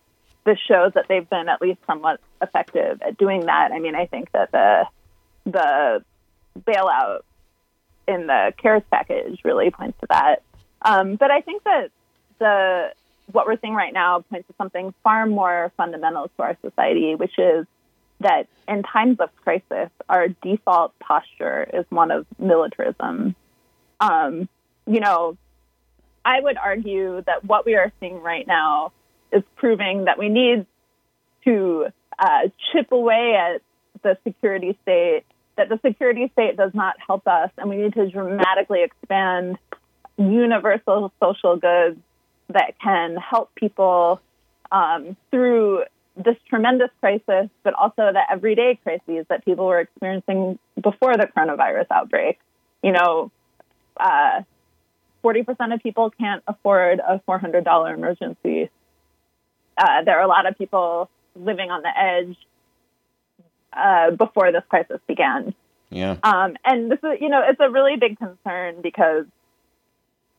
this 0.46 0.58
shows 0.60 0.94
that 0.94 1.06
they've 1.08 1.30
been 1.30 1.50
at 1.50 1.62
least 1.62 1.80
somewhat 1.88 2.20
effective 2.42 3.02
at 3.02 3.18
doing 3.18 3.46
that. 3.46 3.72
I 3.72 3.80
mean, 3.80 3.96
I 3.96 4.06
think 4.06 4.32
that 4.32 4.52
the 4.52 4.86
the 5.46 6.04
bailout 6.60 7.22
in 8.08 8.28
the 8.28 8.54
CARES 8.58 8.84
package 8.92 9.40
really 9.44 9.72
points 9.72 10.00
to 10.02 10.08
that. 10.10 10.44
Um, 10.82 11.16
but 11.16 11.32
I 11.32 11.42
think 11.42 11.64
that 11.64 11.90
the 12.40 12.94
what 13.32 13.48
we're 13.48 13.60
seeing 13.60 13.74
right 13.74 13.94
now 13.94 14.22
points 14.22 14.48
to 14.48 14.54
something 14.58 14.94
far 15.04 15.26
more 15.26 15.72
fundamental 15.78 16.30
to 16.38 16.44
our 16.44 16.58
society, 16.62 17.16
which 17.16 17.38
is 17.40 17.66
that 18.20 18.48
in 18.68 18.84
times 18.84 19.20
of 19.20 19.30
crisis, 19.44 19.90
our 20.08 20.28
default 20.28 20.98
posture 21.00 21.68
is 21.74 21.86
one 21.90 22.12
of 22.12 22.26
militarism. 22.38 23.36
Um, 24.00 24.48
you 24.88 25.00
know, 25.00 25.38
I 26.24 26.40
would 26.42 26.58
argue 26.58 27.22
that 27.26 27.46
what 27.46 27.66
we 27.66 27.76
are 27.76 27.92
seeing 28.00 28.22
right 28.22 28.48
now 28.48 28.92
is 29.32 29.44
proving 29.56 30.06
that 30.06 30.18
we 30.18 30.30
need 30.30 30.66
to 31.44 31.88
uh, 32.18 32.50
chip 32.72 32.92
away 32.92 33.36
at 33.36 33.62
the 34.02 34.18
security 34.24 34.78
state, 34.82 35.24
that 35.58 35.70
the 35.70 35.80
security 35.86 36.30
state 36.34 36.58
does 36.58 36.72
not 36.74 36.96
help 37.06 37.28
us, 37.28 37.50
and 37.58 37.70
we 37.70 37.78
need 37.78 37.94
to 37.94 38.10
dramatically 38.10 38.84
expand 38.84 39.58
universal 40.18 41.12
social 41.22 41.58
goods 41.58 42.00
that 42.50 42.76
can 42.82 43.16
help 43.18 43.54
people 43.56 44.22
um, 44.72 45.16
through 45.32 45.84
this 46.16 46.36
tremendous 46.50 46.90
crisis, 47.00 47.50
but 47.64 47.74
also 47.74 48.12
the 48.14 48.22
everyday 48.32 48.80
crises 48.84 49.26
that 49.30 49.44
people 49.44 49.66
were 49.66 49.80
experiencing 49.80 50.58
before 50.82 51.14
the 51.18 51.28
coronavirus 51.36 51.88
outbreak. 51.92 52.40
You 52.82 52.94
know, 52.94 53.32
uh, 53.98 54.44
40% 55.26 55.74
of 55.74 55.82
people 55.82 56.12
can't 56.12 56.44
afford 56.48 57.00
a 57.00 57.20
$400 57.28 57.94
emergency. 57.94 58.70
Uh, 59.78 60.04
there 60.04 60.20
are 60.20 60.24
a 60.24 60.28
lot 60.28 60.46
of 60.46 60.58
people 60.58 61.10
living 61.36 61.72
on 61.72 61.82
the 61.82 61.90
edge 61.98 62.38
uh, 63.74 64.12
before 64.12 64.52
this 64.52 64.64
crisis 64.70 65.00
began. 65.08 65.56
Yeah. 65.90 66.18
Um, 66.24 66.56
and 66.64 66.92
this 66.92 67.00
is, 67.00 67.20
you 67.22 67.30
know, 67.30 67.42
it's 67.48 67.60
a 67.60 67.70
really 67.70 67.98
big 67.98 68.18
concern 68.20 68.82
because 68.82 69.26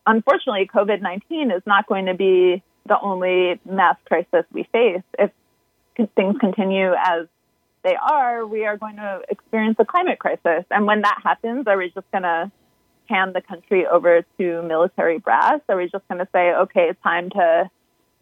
unfortunately, 0.06 0.68
COVID 0.72 1.02
19 1.02 1.50
is 1.50 1.62
not 1.66 1.86
going 1.86 2.06
to 2.06 2.14
be 2.14 2.62
the 2.86 2.98
only 3.00 3.60
mass 3.64 3.96
crisis 4.06 4.44
we 4.52 4.68
face. 4.72 5.02
If 5.18 5.30
things 6.14 6.36
continue 6.38 6.92
as 6.92 7.26
they 7.82 7.96
are, 7.96 8.46
we 8.46 8.66
are 8.66 8.76
going 8.76 8.96
to 8.96 9.22
experience 9.28 9.76
a 9.78 9.84
climate 9.84 10.18
crisis. 10.18 10.64
And 10.70 10.86
when 10.86 11.02
that 11.02 11.18
happens, 11.22 11.66
are 11.66 11.76
we 11.76 11.90
just 11.90 12.10
going 12.12 12.22
to 12.22 12.50
hand 13.08 13.34
the 13.34 13.40
country 13.40 13.86
over 13.86 14.22
to 14.38 14.62
military 14.62 15.18
brass? 15.18 15.60
Are 15.68 15.76
we 15.76 15.88
just 15.88 16.06
going 16.08 16.18
to 16.18 16.28
say, 16.32 16.52
okay, 16.52 16.88
it's 16.90 17.02
time 17.02 17.30
to 17.30 17.70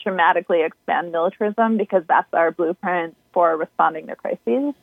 dramatically 0.03 0.63
expand 0.63 1.13
militarism 1.13 1.77
because 1.77 2.03
that's 2.07 2.33
our 2.33 2.51
blueprint 2.51 3.17
for 3.33 3.57
responding 3.57 4.07
to 4.09 4.17
crises? 4.17 4.75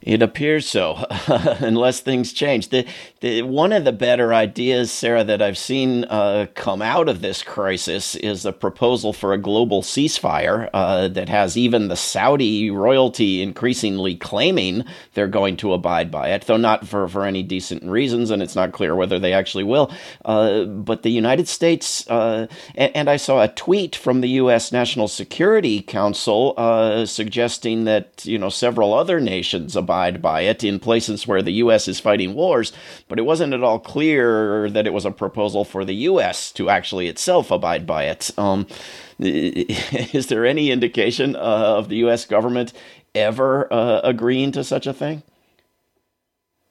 It 0.00 0.22
appears 0.22 0.68
so, 0.68 1.04
unless 1.26 2.00
things 2.00 2.32
change. 2.32 2.68
The, 2.68 2.86
the, 3.20 3.42
one 3.42 3.72
of 3.72 3.84
the 3.84 3.92
better 3.92 4.32
ideas, 4.32 4.92
Sarah, 4.92 5.24
that 5.24 5.42
I've 5.42 5.58
seen 5.58 6.04
uh, 6.04 6.46
come 6.54 6.80
out 6.82 7.08
of 7.08 7.20
this 7.20 7.42
crisis 7.42 8.14
is 8.14 8.46
a 8.46 8.52
proposal 8.52 9.12
for 9.12 9.32
a 9.32 9.38
global 9.38 9.82
ceasefire 9.82 10.70
uh, 10.72 11.08
that 11.08 11.28
has 11.28 11.56
even 11.56 11.88
the 11.88 11.96
Saudi 11.96 12.70
royalty 12.70 13.42
increasingly 13.42 14.14
claiming 14.14 14.84
they're 15.14 15.26
going 15.26 15.56
to 15.58 15.72
abide 15.72 16.12
by 16.12 16.28
it, 16.28 16.42
though 16.42 16.56
not 16.56 16.86
for, 16.86 17.08
for 17.08 17.24
any 17.24 17.42
decent 17.42 17.82
reasons, 17.82 18.30
and 18.30 18.40
it's 18.40 18.54
not 18.54 18.72
clear 18.72 18.94
whether 18.94 19.18
they 19.18 19.32
actually 19.32 19.64
will. 19.64 19.90
Uh, 20.24 20.64
but 20.64 21.02
the 21.02 21.10
United 21.10 21.48
States, 21.48 22.08
uh, 22.08 22.46
and, 22.76 22.94
and, 22.94 23.08
I 23.08 23.16
saw 23.16 23.42
a 23.42 23.48
tweet 23.48 23.96
from 23.96 24.20
the 24.20 24.28
U.S. 24.28 24.70
National 24.70 25.08
Security 25.08 25.80
Council 25.80 26.54
uh, 26.56 27.04
suggesting 27.04 27.84
that 27.84 28.24
you 28.24 28.38
know 28.38 28.50
several 28.50 28.94
other 28.94 29.18
nations 29.18 29.74
abide 29.88 30.20
by 30.20 30.42
it 30.42 30.62
in 30.62 30.78
places 30.78 31.26
where 31.26 31.40
the 31.40 31.52
U.S. 31.64 31.88
is 31.88 31.98
fighting 31.98 32.34
wars, 32.34 32.74
but 33.08 33.18
it 33.18 33.22
wasn't 33.22 33.54
at 33.54 33.62
all 33.62 33.78
clear 33.78 34.68
that 34.68 34.86
it 34.86 34.92
was 34.92 35.06
a 35.06 35.10
proposal 35.10 35.64
for 35.64 35.82
the 35.82 35.94
U.S. 36.12 36.52
to 36.52 36.68
actually 36.68 37.08
itself 37.08 37.50
abide 37.50 37.86
by 37.86 38.04
it. 38.04 38.30
Um, 38.36 38.66
is 39.18 40.26
there 40.26 40.44
any 40.44 40.70
indication 40.70 41.34
uh, 41.36 41.78
of 41.78 41.88
the 41.88 41.96
U.S. 41.96 42.26
government 42.26 42.74
ever 43.14 43.72
uh, 43.72 44.00
agreeing 44.04 44.52
to 44.52 44.62
such 44.62 44.86
a 44.86 44.92
thing? 44.92 45.22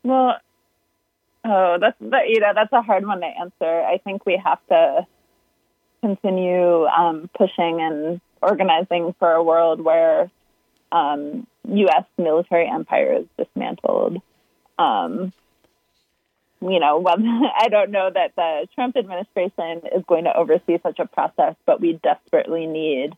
Well, 0.03 0.37
oh, 1.43 1.77
that's 1.81 1.97
that, 1.99 2.29
you 2.29 2.39
know 2.39 2.51
that's 2.53 2.71
a 2.71 2.83
hard 2.83 3.05
one 3.05 3.21
to 3.21 3.25
answer. 3.25 3.81
I 3.83 3.97
think 3.97 4.27
we 4.27 4.39
have 4.45 4.59
to 4.69 5.07
continue 6.01 6.85
um, 6.85 7.31
pushing 7.35 7.81
and 7.81 8.21
organizing 8.43 9.15
for 9.17 9.31
a 9.31 9.43
world 9.43 9.81
where 9.81 10.29
um, 10.91 11.47
U.S. 11.67 12.05
military 12.17 12.69
empire 12.69 13.19
is 13.19 13.25
dismantled. 13.37 14.21
Um, 14.79 15.33
you 16.61 16.79
know, 16.79 16.99
well, 16.99 17.17
I 17.59 17.67
don't 17.69 17.91
know 17.91 18.09
that 18.13 18.35
the 18.35 18.67
Trump 18.75 18.97
administration 18.97 19.81
is 19.95 20.03
going 20.07 20.25
to 20.25 20.35
oversee 20.35 20.77
such 20.81 20.99
a 20.99 21.05
process, 21.05 21.55
but 21.65 21.81
we 21.81 21.99
desperately 22.03 22.65
need 22.65 23.13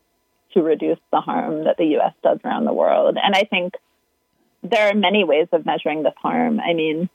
to 0.54 0.62
reduce 0.62 1.00
the 1.12 1.22
harm 1.22 1.66
that 1.66 1.78
the 1.78 1.86
U.S. 1.86 2.14
does 2.24 2.40
around 2.44 2.66
the 2.66 2.74
world. 2.74 3.18
And 3.22 3.36
I 3.36 3.44
think 3.44 3.76
there 4.64 4.90
are 4.90 4.96
many 4.96 5.24
ways 5.24 5.48
of 5.52 5.66
measuring 5.66 6.04
this 6.04 6.14
harm. 6.18 6.60
I 6.60 6.74
mean, 6.74 7.10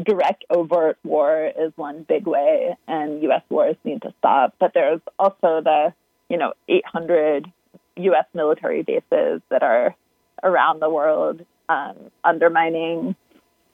direct 0.00 0.44
overt 0.50 0.98
war 1.02 1.50
is 1.58 1.72
one 1.76 2.04
big 2.06 2.26
way, 2.26 2.76
and 2.86 3.22
U.S. 3.22 3.42
wars 3.48 3.76
need 3.82 4.02
to 4.02 4.12
stop. 4.18 4.54
But 4.60 4.72
there's 4.74 5.00
also 5.18 5.62
the 5.62 5.94
you 6.28 6.36
know, 6.36 6.52
800 6.68 7.50
U.S. 7.96 8.24
military 8.34 8.82
bases 8.82 9.40
that 9.48 9.62
are 9.62 9.94
around 10.42 10.80
the 10.80 10.90
world, 10.90 11.44
um, 11.68 11.96
undermining 12.24 13.16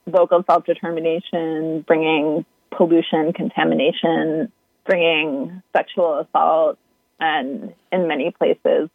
local 0.07 0.42
self 0.49 0.64
determination, 0.64 1.85
bringing 1.87 2.45
pollution, 2.71 3.33
contamination, 3.33 4.50
bringing 4.85 5.62
sexual 5.75 6.21
assault, 6.21 6.78
and 7.21 7.75
in 7.90 8.09
many 8.09 8.31
places, 8.31 8.88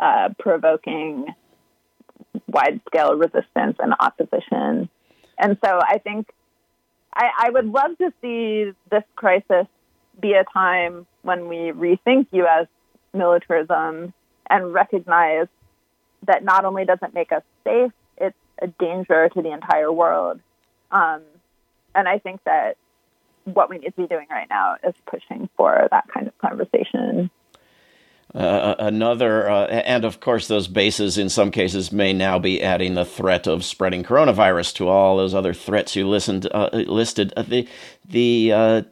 uh, 0.00 0.28
provoking 0.38 1.26
wide 2.48 2.80
scale 2.86 3.14
resistance 3.14 3.76
and 3.78 3.94
opposition. 3.98 4.88
And 5.38 5.58
so 5.64 5.80
I 5.82 5.98
think 5.98 6.28
I, 7.14 7.28
I 7.46 7.50
would 7.50 7.66
love 7.66 7.96
to 7.98 8.12
see 8.22 8.72
this 8.90 9.02
crisis 9.16 9.66
be 10.20 10.32
a 10.32 10.44
time 10.52 11.06
when 11.22 11.48
we 11.48 11.72
rethink 11.72 12.26
U.S. 12.32 12.66
militarism 13.12 14.12
and 14.48 14.72
recognize 14.72 15.46
that 16.26 16.44
not 16.44 16.64
only 16.64 16.84
doesn't 16.84 17.14
make 17.14 17.32
us 17.32 17.42
safe, 17.64 17.92
it's 18.16 18.36
a 18.60 18.66
danger 18.66 19.28
to 19.28 19.42
the 19.42 19.52
entire 19.52 19.92
world. 19.92 20.40
Um, 20.90 21.22
and 21.94 22.08
I 22.08 22.18
think 22.18 22.42
that 22.44 22.76
what 23.44 23.68
we 23.68 23.78
need 23.78 23.90
to 23.90 24.02
be 24.02 24.06
doing 24.06 24.26
right 24.30 24.48
now 24.48 24.76
is 24.82 24.94
pushing 25.06 25.48
for 25.56 25.88
that 25.90 26.08
kind 26.12 26.26
of 26.26 26.38
conversation. 26.38 27.30
Uh, 28.34 28.74
another, 28.80 29.48
uh, 29.48 29.66
and 29.66 30.04
of 30.04 30.18
course, 30.18 30.48
those 30.48 30.66
bases 30.66 31.16
in 31.18 31.28
some 31.28 31.52
cases 31.52 31.92
may 31.92 32.12
now 32.12 32.36
be 32.36 32.60
adding 32.60 32.94
the 32.94 33.04
threat 33.04 33.46
of 33.46 33.64
spreading 33.64 34.02
coronavirus 34.02 34.74
to 34.74 34.88
all 34.88 35.16
those 35.16 35.34
other 35.34 35.54
threats 35.54 35.94
you 35.94 36.08
listened 36.08 36.48
uh, 36.52 36.68
listed. 36.72 37.32
Uh, 37.36 37.42
the 37.42 37.68
the 38.04 38.52
uh, 38.52 38.82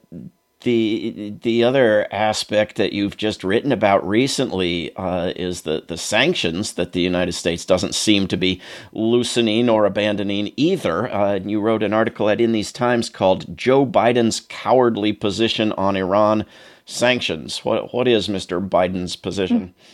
the 0.63 1.35
the 1.43 1.65
other 1.65 2.07
aspect 2.13 2.77
that 2.77 2.93
you've 2.93 3.17
just 3.17 3.45
written 3.45 3.73
about 3.73 4.07
recently 4.07 4.95
uh, 4.97 5.33
is 5.37 5.63
the 5.63 5.85
the 5.87 5.97
sanctions 5.97 6.75
that 6.75 6.93
the 6.93 7.01
United 7.01 7.33
States 7.33 7.65
doesn't 7.65 7.95
seem 7.95 8.27
to 8.29 8.37
be 8.37 8.61
loosening 8.93 9.69
or 9.69 9.85
abandoning 9.85 10.53
either. 10.57 11.13
Uh, 11.13 11.35
you 11.35 11.61
wrote 11.61 11.83
an 11.83 11.93
article 11.93 12.29
at 12.29 12.41
In 12.41 12.53
These 12.53 12.73
Times 12.73 13.09
called 13.09 13.57
"Joe 13.57 13.87
Biden's 13.87 14.41
Cowardly 14.49 15.13
Position 15.13 15.73
on 15.73 15.97
Iran 15.97 16.47
Sanctions." 16.87 17.65
What 17.65 17.93
what 17.93 18.09
is 18.09 18.29
Mr. 18.29 18.67
Biden's 18.67 19.17
position? 19.17 19.75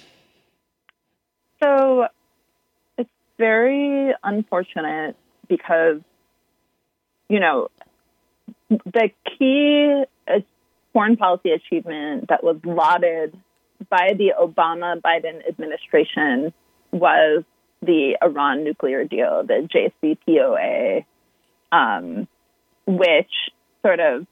So 1.61 2.07
it's 2.97 3.11
very 3.37 4.15
unfortunate 4.23 5.17
because 5.49 6.01
you 7.29 7.41
know 7.41 7.69
the 8.69 9.11
key 9.25 10.05
foreign 10.93 11.17
policy 11.17 11.51
achievement 11.51 12.29
that 12.29 12.43
was 12.43 12.57
lauded 12.65 13.37
by 13.89 14.13
the 14.17 14.33
Obama 14.41 15.01
Biden 15.01 15.47
administration 15.49 16.53
was 16.93 17.45
the 17.83 18.17
Iran 18.23 18.65
nuclear 18.65 19.05
deal, 19.05 19.45
the 19.45 19.69
JCPOA, 20.03 21.05
um, 21.71 22.27
which 22.87 23.31
sort 23.83 24.01
of 24.01 24.27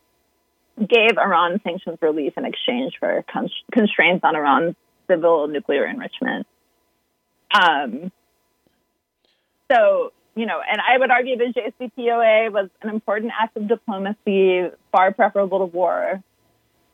gave 0.79 1.17
Iran 1.17 1.61
sanctions 1.63 1.99
relief 2.03 2.35
in 2.37 2.45
exchange 2.45 2.95
for 2.99 3.25
con- 3.33 3.49
constraints 3.73 4.25
on 4.25 4.37
Iran's 4.37 4.75
civil 5.09 5.47
nuclear 5.49 5.87
enrichment. 5.87 6.47
Um, 7.55 8.11
so, 9.71 10.13
you 10.35 10.47
know, 10.47 10.61
and 10.69 10.81
I 10.81 10.99
would 10.99 11.11
argue 11.11 11.37
the 11.37 11.53
JCPOA 11.57 12.53
was 12.53 12.69
an 12.83 12.91
important 12.91 13.33
act 13.41 13.57
of 13.57 13.69
diplomacy, 13.69 14.69
far 14.93 15.13
preferable 15.13 15.61
to 15.61 15.65
war. 15.65 16.23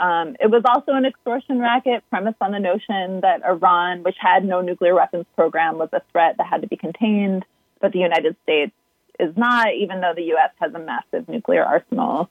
Um, 0.03 0.35
it 0.41 0.51
was 0.51 0.63
also 0.67 0.93
an 0.93 1.07
extortion 1.07 1.61
racket 1.61 2.03
premised 2.11 2.39
on 2.41 2.51
the 2.51 2.59
notion 2.59 3.21
that 3.21 3.45
Iran, 3.45 4.03
which 4.03 4.17
had 4.19 4.45
no 4.45 4.61
nuclear 4.61 4.97
weapons 4.97 5.27
program, 5.37 5.79
was 5.79 5.91
a 5.93 6.03
threat 6.11 6.39
that 6.39 6.49
had 6.49 6.63
to 6.63 6.67
be 6.67 6.77
contained, 6.77 7.45
but 7.81 7.93
the 7.93 8.01
United 8.01 8.35
States 8.43 8.73
is 9.21 9.37
not, 9.37 9.69
even 9.75 10.01
though 10.01 10.13
the 10.13 10.25
U.S. 10.35 10.51
has 10.61 10.75
a 10.75 10.81
massive 10.81 11.29
nuclear 11.29 11.63
arsenal. 11.63 12.29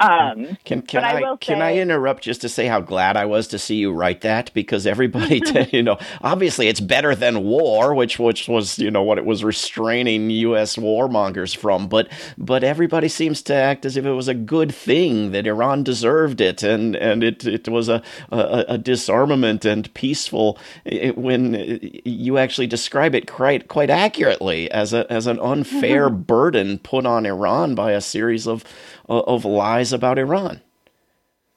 Um, 0.00 0.58
can 0.64 0.82
can 0.82 1.04
I, 1.04 1.16
I 1.16 1.36
can 1.36 1.58
say, 1.58 1.62
I 1.62 1.74
interrupt 1.76 2.22
just 2.24 2.40
to 2.42 2.48
say 2.48 2.66
how 2.66 2.80
glad 2.80 3.16
I 3.16 3.24
was 3.24 3.46
to 3.48 3.58
see 3.58 3.76
you 3.76 3.92
write 3.92 4.22
that 4.22 4.52
because 4.54 4.86
everybody 4.86 5.40
you 5.72 5.82
know 5.82 5.98
obviously 6.20 6.68
it's 6.68 6.80
better 6.80 7.14
than 7.14 7.44
war 7.44 7.94
which 7.94 8.18
which 8.18 8.48
was 8.48 8.78
you 8.78 8.90
know 8.90 9.02
what 9.02 9.18
it 9.18 9.24
was 9.24 9.44
restraining 9.44 10.30
U.S. 10.30 10.76
warmongers 10.76 11.56
from 11.56 11.88
but 11.88 12.08
but 12.36 12.64
everybody 12.64 13.08
seems 13.08 13.42
to 13.42 13.54
act 13.54 13.84
as 13.84 13.96
if 13.96 14.04
it 14.04 14.12
was 14.12 14.28
a 14.28 14.34
good 14.34 14.74
thing 14.74 15.32
that 15.32 15.46
Iran 15.46 15.82
deserved 15.82 16.40
it 16.40 16.62
and 16.62 16.96
and 16.96 17.22
it 17.22 17.46
it 17.46 17.68
was 17.68 17.88
a 17.88 18.02
a, 18.30 18.64
a 18.68 18.78
disarmament 18.78 19.64
and 19.64 19.92
peaceful 19.94 20.58
it, 20.84 21.16
when 21.16 21.80
you 22.04 22.38
actually 22.38 22.66
describe 22.66 23.14
it 23.14 23.26
quite 23.26 23.68
quite 23.68 23.90
accurately 23.90 24.70
as 24.70 24.92
a 24.92 25.10
as 25.12 25.26
an 25.26 25.38
unfair 25.40 26.10
burden 26.26 26.78
put 26.78 27.06
on 27.06 27.26
Iran 27.26 27.74
by 27.74 27.92
a 27.92 28.00
series 28.00 28.46
of 28.46 28.64
of 29.08 29.44
lies 29.44 29.83
about 29.92 30.18
Iran. 30.18 30.60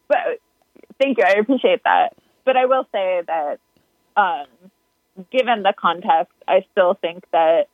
But 0.08 0.40
thank 1.00 1.18
you, 1.18 1.24
I 1.26 1.40
appreciate 1.40 1.84
that. 1.84 2.16
But 2.46 2.58
I 2.58 2.66
will 2.66 2.88
say 2.92 3.22
that, 3.28 3.60
um, 4.16 4.46
given 5.32 5.64
the 5.64 5.74
context, 5.78 6.34
I 6.48 6.66
still 6.72 6.94
think 6.94 7.24
that 7.32 7.68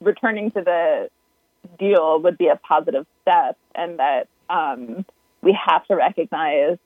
returning 0.00 0.50
to 0.52 0.62
the 0.62 1.08
deal 1.78 2.20
would 2.20 2.36
be 2.36 2.48
a 2.48 2.56
positive 2.56 3.06
step, 3.22 3.56
and 3.74 3.98
that 3.98 4.28
um, 4.50 5.04
we 5.42 5.56
have 5.66 5.86
to 5.86 5.94
recognize 5.94 6.78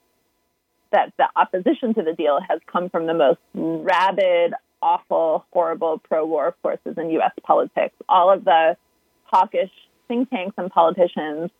that 0.92 1.12
the 1.18 1.26
opposition 1.34 1.94
to 1.94 2.02
the 2.02 2.12
deal 2.12 2.38
has 2.48 2.60
come 2.70 2.90
from 2.90 3.06
the 3.06 3.14
most 3.14 3.40
rabid, 3.54 4.54
awful, 4.82 5.44
horrible 5.52 5.98
pro-war 5.98 6.54
forces 6.62 6.94
in 6.96 7.10
U.S. 7.10 7.32
politics. 7.42 7.94
All 8.08 8.32
of 8.32 8.44
the 8.44 8.76
hawkish 9.24 9.70
think 10.08 10.30
tanks 10.30 10.54
and 10.56 10.70
politicians 10.70 11.50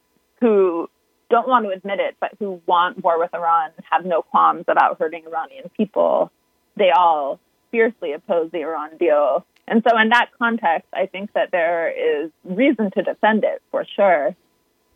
who 0.40 0.88
don't 1.30 1.48
want 1.48 1.64
to 1.66 1.70
admit 1.70 2.00
it, 2.00 2.16
but 2.20 2.32
who 2.38 2.60
want 2.66 3.02
war 3.02 3.18
with 3.18 3.34
Iran, 3.34 3.70
have 3.90 4.04
no 4.04 4.22
qualms 4.22 4.64
about 4.68 4.98
hurting 4.98 5.24
Iranian 5.26 5.70
people, 5.76 6.30
they 6.76 6.90
all 6.90 7.40
fiercely 7.70 8.12
oppose 8.12 8.50
the 8.52 8.60
Iran 8.60 8.96
deal. 8.96 9.44
And 9.68 9.82
so, 9.88 9.98
in 9.98 10.10
that 10.10 10.30
context, 10.38 10.88
I 10.92 11.06
think 11.06 11.32
that 11.32 11.50
there 11.50 11.88
is 11.90 12.30
reason 12.44 12.90
to 12.92 13.02
defend 13.02 13.42
it 13.44 13.60
for 13.70 13.84
sure. 13.84 14.36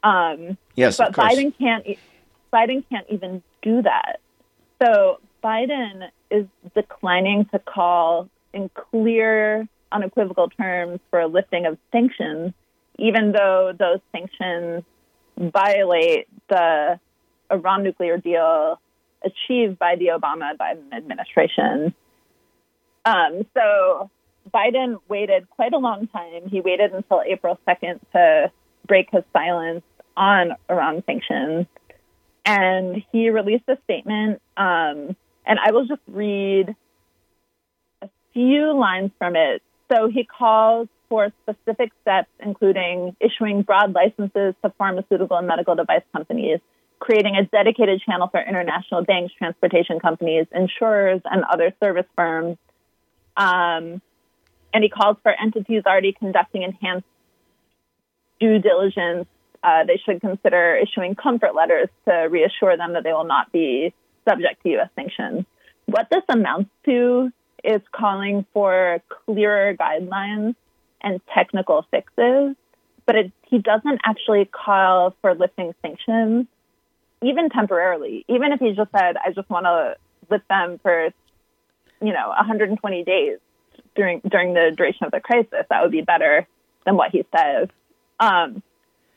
Um, 0.05 0.57
yes, 0.77 0.97
but 0.97 1.13
Biden 1.13 1.53
can't. 1.59 1.85
Biden 2.53 2.85
can't 2.89 3.07
even 3.09 3.43
do 3.63 3.83
that. 3.83 4.21
So 4.83 5.21
Biden 5.43 6.09
is 6.31 6.47
declining 6.75 7.47
to 7.53 7.59
call 7.59 8.29
in 8.53 8.71
clear, 8.71 9.69
unequivocal 9.93 10.49
terms 10.51 11.01
for 11.11 11.21
a 11.21 11.27
lifting 11.27 11.67
of 11.67 11.79
sanctions, 11.93 12.53
even 12.99 13.33
though 13.33 13.73
those 13.79 14.01
sanctions 14.13 14.85
violate 15.41 16.29
the 16.49 17.01
Iran 17.51 17.83
nuclear 17.83 18.19
deal 18.19 18.79
achieved 19.25 19.79
by 19.79 19.97
the 19.97 20.07
Obama 20.07 20.57
Biden 20.57 20.93
administration. 20.93 21.95
Um, 23.05 23.47
so 23.55 24.11
Biden 24.53 24.99
waited 25.09 25.49
quite 25.51 25.73
a 25.73 25.79
long 25.79 26.07
time. 26.09 26.49
He 26.49 26.61
waited 26.61 26.93
until 26.93 27.23
April 27.27 27.59
2nd 27.67 28.01
to 28.13 28.53
break 28.87 29.09
his 29.11 29.25
silence 29.33 29.83
on 30.17 30.53
Iran 30.69 31.03
sanctions. 31.07 31.67
And 32.45 33.03
he 33.13 33.31
released 33.31 33.65
a 33.69 33.77
statement. 33.85 34.41
Um, 34.57 35.17
and 35.47 35.59
I 35.59 35.73
will 35.73 35.87
just 35.87 36.03
read 36.07 36.75
a 38.03 38.09
few 38.33 38.79
lines 38.79 39.11
from 39.19 39.37
it. 39.37 39.63
So 39.93 40.09
he 40.09 40.25
calls 40.25 40.89
for 41.11 41.31
specific 41.43 41.91
steps, 42.01 42.31
including 42.39 43.15
issuing 43.21 43.63
broad 43.63 43.93
licenses 43.93 44.55
to 44.65 44.73
pharmaceutical 44.79 45.37
and 45.37 45.47
medical 45.47 45.75
device 45.75 46.05
companies, 46.13 46.61
creating 47.01 47.35
a 47.35 47.45
dedicated 47.45 48.01
channel 48.01 48.29
for 48.29 48.41
international 48.41 49.05
banks, 49.05 49.35
transportation 49.37 49.99
companies, 49.99 50.47
insurers, 50.55 51.21
and 51.25 51.43
other 51.53 51.75
service 51.81 52.07
firms. 52.17 52.57
Um, 53.37 54.01
and 54.73 54.85
he 54.85 54.89
calls 54.89 55.17
for 55.23 55.33
entities 55.33 55.83
already 55.85 56.13
conducting 56.13 56.63
enhanced 56.63 57.07
due 58.39 58.61
diligence. 58.61 59.27
Uh, 59.63 59.85
they 59.85 60.01
should 60.05 60.21
consider 60.21 60.77
issuing 60.77 61.17
comfort 61.17 61.55
letters 61.55 61.89
to 62.07 62.13
reassure 62.31 62.77
them 62.77 62.95
that 62.95 63.03
they 63.03 63.13
will 63.13 63.25
not 63.25 63.51
be 63.53 63.93
subject 64.27 64.63
to 64.63 64.71
U.S. 64.71 64.89
sanctions. 64.95 65.45
What 65.87 66.07
this 66.11 66.23
amounts 66.29 66.71
to 66.85 67.31
is 67.65 67.83
calling 67.93 68.47
for 68.55 69.03
clearer 69.27 69.77
guidelines 69.77 70.55
and 71.03 71.21
technical 71.35 71.85
fixes, 71.91 72.57
but 73.07 73.17
it, 73.17 73.33
he 73.47 73.59
doesn't 73.59 74.01
actually 74.05 74.45
call 74.45 75.15
for 75.21 75.35
lifting 75.35 75.75
sanctions, 75.83 76.47
even 77.23 77.49
temporarily. 77.51 78.25
Even 78.29 78.53
if 78.53 78.61
he 78.61 78.73
just 78.73 78.91
said, 78.93 79.17
I 79.17 79.33
just 79.33 79.49
want 79.51 79.67
to 79.67 79.97
lift 80.31 80.49
them 80.49 80.79
for, 80.83 81.11
you 82.01 82.13
know, 82.13 82.29
120 82.29 83.05
days 83.05 83.39
during, 83.95 84.21
during 84.21 84.55
the 84.55 84.73
duration 84.77 85.07
of 85.07 85.13
the 85.13 85.21
crisis, 85.21 85.67
that 85.69 85.83
would 85.83 85.91
be 85.91 86.03
better 86.03 86.47
than 86.87 86.97
what 86.97 87.11
he 87.11 87.25
says. 87.37 87.69
Um, 88.19 88.63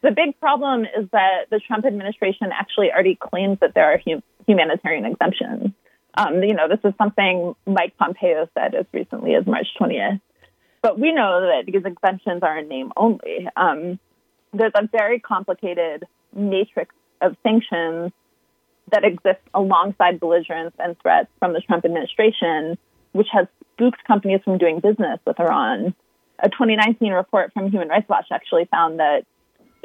the 0.02 0.12
big 0.12 0.40
problem 0.40 0.84
is 0.84 1.08
that 1.12 1.50
the 1.50 1.60
Trump 1.60 1.86
administration 1.86 2.50
actually 2.52 2.92
already 2.92 3.16
claims 3.16 3.60
that 3.62 3.74
there 3.74 3.94
are 3.94 4.00
hum- 4.06 4.24
humanitarian 4.46 5.06
exemptions. 5.06 5.72
Um, 6.16 6.44
you 6.44 6.54
know, 6.54 6.68
this 6.68 6.80
is 6.84 6.94
something 6.98 7.56
Mike 7.66 7.98
Pompeo 7.98 8.50
said 8.54 8.76
as 8.76 8.86
recently 8.92 9.34
as 9.36 9.46
March 9.48 9.68
20th. 9.80 10.20
But 10.84 11.00
we 11.00 11.14
know 11.14 11.40
that 11.42 11.66
these 11.66 11.84
exemptions 11.86 12.44
are 12.44 12.58
in 12.58 12.68
name 12.68 12.92
only. 12.98 13.48
Um, 13.56 14.00
there's 14.54 14.74
a 14.76 14.86
very 14.86 15.20
complicated 15.20 16.06
matrix 16.36 16.94
of 17.22 17.38
sanctions 17.42 18.12
that 18.92 19.06
exists 19.06 19.48
alongside 19.54 20.20
belligerence 20.20 20.76
and 20.78 21.00
threats 21.02 21.30
from 21.40 21.54
the 21.54 21.62
Trump 21.62 21.86
administration, 21.86 22.78
which 23.14 23.28
has 23.32 23.48
spooked 23.74 24.04
companies 24.06 24.42
from 24.44 24.58
doing 24.58 24.82
business 24.82 25.20
with 25.26 25.40
Iran. 25.40 25.96
A 26.40 26.50
2019 26.50 27.14
report 27.14 27.54
from 27.54 27.72
Human 27.72 27.88
Rights 27.88 28.10
Watch 28.10 28.28
actually 28.30 28.66
found 28.66 29.00
that 29.00 29.26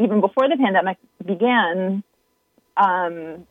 even 0.01 0.21
before 0.21 0.49
the 0.49 0.57
pandemic 0.57 0.99
began, 1.25 2.03
um, 2.77 3.47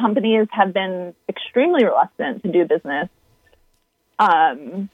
companies 0.00 0.46
have 0.52 0.72
been 0.72 1.14
extremely 1.28 1.84
reluctant 1.84 2.44
to 2.44 2.52
do 2.52 2.64
business, 2.64 3.08
um, 4.20 4.88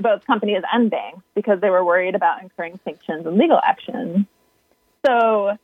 both 0.00 0.26
companies 0.26 0.62
and 0.72 0.90
banks, 0.90 1.22
because 1.34 1.60
they 1.60 1.70
were 1.70 1.84
worried 1.84 2.14
about 2.14 2.42
incurring 2.42 2.78
sanctions 2.84 3.26
and 3.26 3.36
legal 3.36 3.60
action. 3.64 4.26
So, 5.06 5.56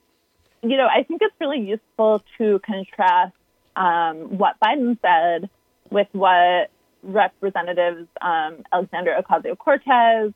you 0.62 0.76
know, 0.76 0.86
I 0.86 1.02
think 1.02 1.20
it's 1.22 1.34
really 1.40 1.60
useful 1.60 2.22
to 2.38 2.60
contrast 2.60 3.34
um, 3.76 4.38
what 4.38 4.56
Biden 4.60 4.98
said 5.02 5.50
with 5.90 6.08
what 6.12 6.70
Representatives 7.02 8.08
um, 8.22 8.64
Alexandria 8.72 9.22
Ocasio 9.22 9.58
Cortez, 9.58 10.32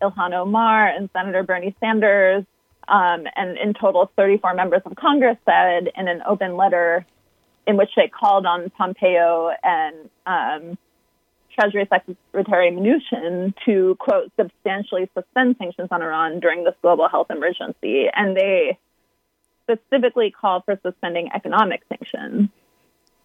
Ilhan 0.00 0.32
Omar, 0.34 0.88
and 0.88 1.10
Senator 1.12 1.42
Bernie 1.42 1.74
Sanders, 1.80 2.44
um, 2.88 3.24
and 3.34 3.58
in 3.58 3.74
total 3.74 4.10
34 4.16 4.54
members 4.54 4.82
of 4.84 4.94
Congress 4.94 5.36
said 5.44 5.90
in 5.96 6.06
an 6.06 6.22
open 6.26 6.56
letter 6.56 7.04
in 7.66 7.76
which 7.76 7.90
they 7.96 8.08
called 8.08 8.46
on 8.46 8.70
Pompeo 8.70 9.50
and 9.64 10.08
um, 10.26 10.78
Treasury 11.58 11.88
Secretary 11.88 12.70
Mnuchin 12.70 13.54
to, 13.64 13.96
quote, 13.98 14.30
substantially 14.38 15.10
suspend 15.14 15.56
sanctions 15.58 15.88
on 15.90 16.02
Iran 16.02 16.40
during 16.40 16.64
this 16.64 16.74
global 16.82 17.08
health 17.08 17.30
emergency. 17.30 18.06
And 18.12 18.36
they 18.36 18.78
specifically 19.64 20.30
call 20.30 20.60
for 20.60 20.78
suspending 20.82 21.30
economic 21.34 21.82
sanctions. 21.88 22.50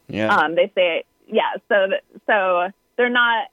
Yeah. 0.07 0.35
Um, 0.35 0.55
they 0.55 0.71
say, 0.73 1.03
yeah, 1.27 1.53
so, 1.69 1.87
so 2.25 2.69
they're 2.97 3.09
not, 3.09 3.47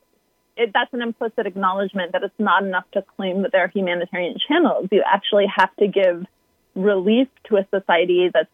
it, 0.57 0.71
that's 0.73 0.93
an 0.95 1.03
implicit 1.03 1.47
acknowledgement 1.47 2.13
that 2.13 2.23
it's 2.23 2.39
not 2.39 2.65
enough 2.65 2.85
to 2.93 3.03
claim 3.17 3.43
that 3.43 3.53
there 3.53 3.63
are 3.65 3.69
humanitarian 3.69 4.37
channels. 4.47 4.89
You 4.91 5.03
actually 5.05 5.47
have 5.55 5.75
to 5.77 5.87
give 5.87 6.25
relief 6.75 7.29
to 7.45 7.57
a 7.57 7.67
society 7.75 8.31
that's 8.33 8.49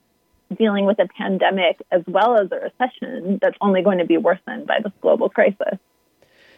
dealing 0.58 0.84
with 0.84 0.98
a 0.98 1.08
pandemic 1.08 1.80
as 1.90 2.02
well 2.06 2.38
as 2.38 2.50
a 2.52 2.56
recession 2.56 3.38
that's 3.40 3.56
only 3.60 3.82
going 3.82 3.98
to 3.98 4.04
be 4.04 4.16
worsened 4.16 4.66
by 4.66 4.80
this 4.82 4.92
global 5.00 5.28
crisis. 5.28 5.78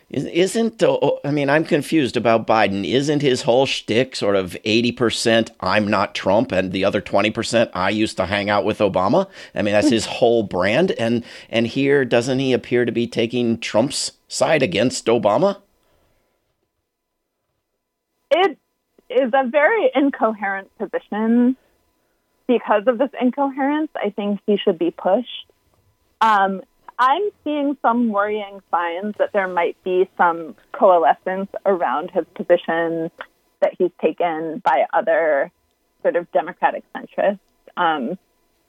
Isn't 0.09 0.83
I 1.25 1.31
mean 1.33 1.51
I'm 1.51 1.65
confused 1.65 2.17
about 2.17 2.47
Biden. 2.47 2.89
Isn't 2.89 3.23
his 3.23 3.43
whole 3.43 3.67
shtick 3.67 4.15
sort 4.15 4.37
of 4.37 4.57
eighty 4.65 4.93
percent 4.93 5.51
I'm 5.59 5.89
not 5.89 6.15
Trump 6.15 6.53
and 6.53 6.71
the 6.71 6.85
other 6.85 7.01
twenty 7.01 7.31
percent 7.31 7.71
I 7.75 7.91
used 7.91 8.17
to 8.19 8.27
hang 8.27 8.49
out 8.49 8.65
with 8.65 8.79
Obama? 8.79 9.29
I 9.55 9.63
mean 9.63 9.73
that's 9.75 9.91
his 9.91 10.07
whole 10.07 10.45
brand. 10.45 10.93
And 10.93 11.25
and 11.51 11.67
here 11.67 12.05
doesn't 12.05 12.39
he 12.39 12.53
appear 12.53 12.85
to 12.85 12.93
be 12.93 13.09
taking 13.09 13.59
Trump's 13.59 14.13
side 14.29 14.63
against 14.63 15.07
Obama? 15.07 15.61
It 18.31 18.59
is 19.11 19.31
a 19.35 19.49
very 19.49 19.91
incoherent 19.95 20.71
position. 20.79 21.57
Because 22.47 22.85
of 22.87 22.99
this 22.99 23.11
incoherence, 23.21 23.91
I 23.97 24.11
think 24.11 24.39
he 24.47 24.57
should 24.57 24.79
be 24.79 24.93
pushed. 24.93 25.51
Um, 26.21 26.63
I'm 26.99 27.31
seeing 27.45 27.77
some 27.83 28.09
worrying 28.09 28.61
signs 28.71 29.15
that 29.19 29.33
there 29.33 29.49
might 29.49 29.77
be 29.85 30.09
some 30.17 30.57
coalescence 30.73 31.51
around 31.67 32.11
his 32.11 32.25
position 32.35 33.11
that 33.61 33.75
he's 33.79 33.91
taken 34.01 34.63
by 34.65 34.87
other 34.93 35.51
sort 36.03 36.17
of 36.17 36.31
Democratic 36.33 36.85
centrists. 36.95 37.39
Um, 37.77 38.19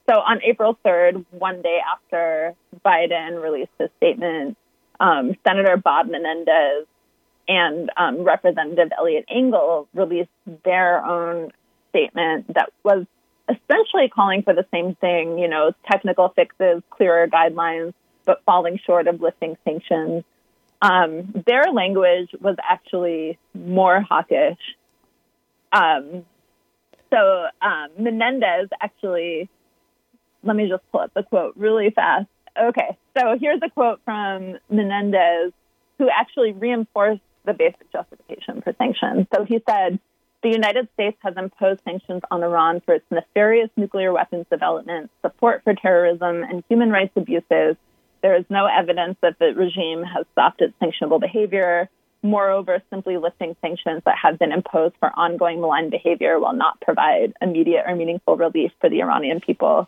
so 0.09 0.15
on 0.15 0.41
April 0.43 0.77
3rd, 0.85 1.25
one 1.31 1.61
day 1.61 1.79
after 1.93 2.53
Biden 2.85 3.41
released 3.41 3.71
his 3.79 3.89
statement, 3.97 4.57
um, 4.99 5.35
Senator 5.45 5.77
Bob 5.77 6.07
Menendez 6.07 6.85
and 7.47 7.89
um, 7.95 8.23
Representative 8.23 8.91
Eliot 8.97 9.25
Engel 9.29 9.87
released 9.93 10.29
their 10.65 11.05
own 11.05 11.51
statement 11.89 12.53
that 12.53 12.71
was 12.83 13.05
essentially 13.49 14.09
calling 14.13 14.43
for 14.43 14.53
the 14.53 14.65
same 14.73 14.95
thing, 14.95 15.37
you 15.37 15.47
know, 15.47 15.71
technical 15.89 16.29
fixes, 16.29 16.81
clearer 16.89 17.27
guidelines, 17.27 17.93
but 18.27 18.43
falling 18.45 18.79
short 18.85 19.07
of 19.07 19.19
lifting 19.21 19.57
sanctions. 19.65 20.23
Um, 20.79 21.43
their 21.47 21.63
language 21.73 22.29
was 22.39 22.57
actually 22.61 23.39
more 23.55 23.99
hawkish. 23.99 24.59
Um, 25.71 26.25
so 27.11 27.45
um, 27.61 27.87
Menendez 27.97 28.69
actually, 28.79 29.49
let 30.43 30.55
me 30.55 30.69
just 30.69 30.83
pull 30.91 31.01
up 31.01 31.13
the 31.15 31.23
quote 31.23 31.55
really 31.57 31.89
fast. 31.89 32.27
Okay, 32.61 32.97
so 33.17 33.37
here's 33.39 33.61
a 33.63 33.69
quote 33.69 34.01
from 34.05 34.57
Menendez, 34.69 35.53
who 35.97 36.09
actually 36.09 36.51
reinforced 36.51 37.21
the 37.45 37.53
basic 37.53 37.91
justification 37.91 38.61
for 38.61 38.73
sanctions. 38.77 39.25
So 39.33 39.45
he 39.45 39.61
said, 39.67 39.99
the 40.43 40.49
United 40.49 40.87
States 40.93 41.17
has 41.21 41.33
imposed 41.37 41.81
sanctions 41.83 42.21
on 42.29 42.43
Iran 42.43 42.81
for 42.81 42.93
its 42.93 43.05
nefarious 43.09 43.69
nuclear 43.75 44.13
weapons 44.13 44.45
development, 44.51 45.09
support 45.21 45.63
for 45.63 45.73
terrorism, 45.73 46.43
and 46.43 46.63
human 46.69 46.91
rights 46.91 47.13
abuses, 47.15 47.75
there 48.21 48.35
is 48.35 48.45
no 48.49 48.65
evidence 48.65 49.17
that 49.21 49.39
the 49.39 49.53
regime 49.55 50.03
has 50.03 50.25
stopped 50.31 50.61
its 50.61 50.73
sanctionable 50.81 51.19
behavior. 51.19 51.89
Moreover, 52.23 52.81
simply 52.89 53.17
lifting 53.17 53.55
sanctions 53.61 54.01
that 54.05 54.15
have 54.21 54.39
been 54.39 54.51
imposed 54.51 54.95
for 54.99 55.11
ongoing 55.15 55.61
malign 55.61 55.89
behavior 55.89 56.39
will 56.39 56.53
not 56.53 56.81
provide 56.81 57.33
immediate 57.41 57.85
or 57.87 57.95
meaningful 57.95 58.35
relief 58.35 58.71
for 58.81 58.89
the 58.89 59.01
Iranian 59.01 59.39
people. 59.39 59.87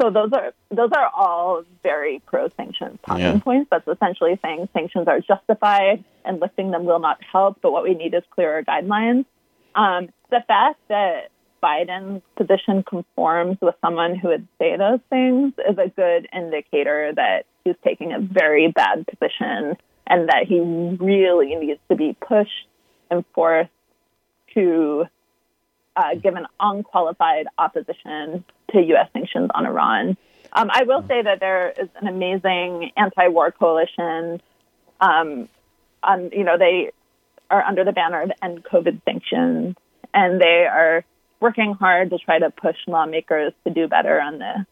So 0.00 0.10
those 0.10 0.32
are 0.32 0.52
those 0.70 0.90
are 0.96 1.10
all 1.14 1.62
very 1.82 2.20
pro 2.26 2.48
sanctions 2.56 2.98
talking 3.06 3.22
yeah. 3.22 3.38
points. 3.38 3.68
That's 3.70 3.86
essentially 3.86 4.38
saying 4.42 4.68
sanctions 4.72 5.06
are 5.06 5.20
justified 5.20 6.04
and 6.24 6.40
lifting 6.40 6.70
them 6.70 6.84
will 6.84 6.98
not 6.98 7.18
help, 7.22 7.58
but 7.62 7.72
what 7.72 7.84
we 7.84 7.94
need 7.94 8.14
is 8.14 8.22
clearer 8.30 8.62
guidelines. 8.64 9.24
Um, 9.74 10.08
the 10.30 10.42
fact 10.46 10.80
that 10.88 11.30
Biden's 11.62 12.22
position 12.36 12.82
conforms 12.82 13.58
with 13.62 13.74
someone 13.80 14.16
who 14.16 14.28
would 14.28 14.46
say 14.58 14.76
those 14.76 15.00
things 15.08 15.54
is 15.58 15.78
a 15.78 15.88
good 15.88 16.28
indicator 16.32 17.12
that 17.16 17.46
he's 17.64 17.74
taking 17.84 18.12
a 18.12 18.20
very 18.20 18.70
bad 18.70 19.06
position 19.06 19.76
and 20.06 20.28
that 20.28 20.44
he 20.46 20.60
really 20.60 21.54
needs 21.54 21.80
to 21.88 21.96
be 21.96 22.16
pushed 22.20 22.68
and 23.10 23.24
forced 23.34 23.70
to 24.52 25.06
uh, 25.96 26.14
give 26.14 26.34
an 26.34 26.46
unqualified 26.60 27.46
opposition 27.58 28.44
to 28.72 28.80
U.S. 28.80 29.08
sanctions 29.12 29.50
on 29.54 29.66
Iran. 29.66 30.16
Um, 30.52 30.70
I 30.72 30.84
will 30.84 31.02
say 31.06 31.22
that 31.22 31.40
there 31.40 31.70
is 31.70 31.88
an 32.00 32.08
amazing 32.08 32.92
anti-war 32.96 33.52
coalition. 33.52 34.40
Um, 35.00 35.48
on, 36.02 36.30
you 36.32 36.44
know, 36.44 36.58
they 36.58 36.90
are 37.50 37.62
under 37.62 37.84
the 37.84 37.92
banner 37.92 38.22
of 38.22 38.32
End 38.42 38.64
COVID 38.64 39.00
Sanctions, 39.04 39.76
and 40.12 40.40
they 40.40 40.66
are 40.70 41.04
working 41.40 41.74
hard 41.74 42.10
to 42.10 42.18
try 42.18 42.38
to 42.38 42.50
push 42.50 42.76
lawmakers 42.86 43.52
to 43.66 43.72
do 43.72 43.88
better 43.88 44.20
on 44.20 44.38
this. 44.38 44.66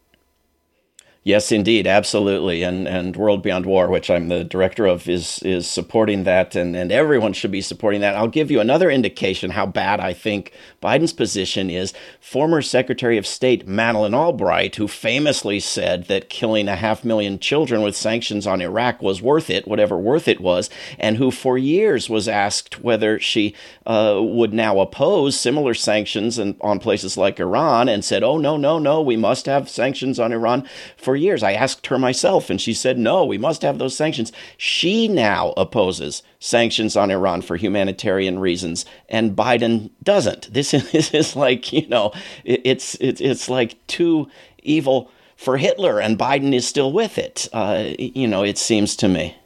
Yes, 1.25 1.53
indeed, 1.53 1.87
absolutely, 1.87 2.65
and 2.65 2.89
and 2.89 3.15
World 3.15 3.45
Beyond 3.45 3.65
War, 3.65 3.89
which 3.89 4.11
I'm 4.11 4.27
the 4.27 4.43
director 4.43 4.87
of, 4.87 5.09
is 5.09 5.39
is 5.45 5.69
supporting 5.69 6.25
that, 6.25 6.57
and 6.57 6.75
and 6.75 6.91
everyone 6.91 7.33
should 7.33 7.53
be 7.53 7.61
supporting 7.61 8.01
that. 8.01 8.17
I'll 8.17 8.27
give 8.27 8.51
you 8.51 8.59
another 8.59 8.91
indication 8.91 9.51
how 9.51 9.67
bad 9.67 10.01
I 10.01 10.15
think 10.15 10.53
Biden's 10.83 11.13
position 11.13 11.71
is. 11.71 11.93
Former 12.21 12.61
Secretary 12.61 13.19
of 13.19 13.27
State 13.29 13.69
Madeleine 13.69 14.15
Albright, 14.15 14.75
who 14.75 14.89
famously 14.89 15.61
said 15.61 16.07
that 16.07 16.29
killing 16.29 16.67
a 16.67 16.75
half 16.75 17.05
million 17.05 17.39
children 17.39 17.83
with 17.83 17.95
sanctions 17.95 18.45
on 18.45 18.61
Iraq 18.61 19.01
was 19.01 19.23
worth 19.23 19.49
it, 19.49 19.69
whatever 19.69 19.97
worth 19.97 20.27
it 20.27 20.41
was, 20.41 20.71
and 20.99 21.19
who 21.19 21.31
for 21.31 21.57
years 21.57 22.11
was 22.11 22.27
asked 22.27 22.81
whether 22.83 23.21
she 23.21 23.55
uh, 23.87 24.19
would 24.21 24.53
now 24.53 24.81
oppose 24.81 25.39
similar 25.39 25.73
sanctions 25.73 26.37
and 26.37 26.57
on 26.61 26.81
places 26.81 27.17
like 27.17 27.39
Iran, 27.39 27.89
and 27.89 28.05
said, 28.05 28.25
"Oh 28.25 28.39
no, 28.39 28.57
no, 28.57 28.81
no, 28.81 29.01
we 29.01 29.17
must 29.17 29.47
have 29.47 29.69
sanctions 29.69 30.19
on 30.19 30.33
Iran." 30.33 30.69
For 30.97 31.12
for 31.13 31.17
years. 31.17 31.43
I 31.43 31.53
asked 31.53 31.89
her 31.89 31.99
myself, 31.99 32.49
and 32.49 32.59
she 32.59 32.73
said, 32.73 32.97
no, 32.97 33.23
we 33.23 33.37
must 33.37 33.61
have 33.61 33.77
those 33.77 33.95
sanctions. 33.95 34.33
She 34.57 35.09
now 35.09 35.53
opposes 35.59 36.23
sanctions 36.41 36.97
on 36.97 37.11
Iran 37.11 37.43
for 37.43 37.57
humanitarian 37.57 38.39
reasons, 38.39 38.87
and 39.11 39.37
Biden 39.37 39.91
doesn't. 40.03 40.55
This 40.55 40.73
is, 40.73 41.13
is 41.13 41.37
like, 41.37 41.71
you 41.71 41.87
know, 41.87 42.15
it's, 42.45 42.95
it's, 42.95 43.21
it's 43.21 43.51
like 43.51 43.87
too 43.89 44.27
evil 44.63 45.11
for 45.37 45.59
Hitler, 45.59 46.01
and 46.01 46.19
Biden 46.19 46.55
is 46.55 46.67
still 46.67 46.91
with 46.91 47.19
it. 47.19 47.47
Uh, 47.53 47.91
you 47.99 48.27
know, 48.27 48.43
it 48.43 48.57
seems 48.57 48.97
to 48.97 49.09
me. 49.09 49.37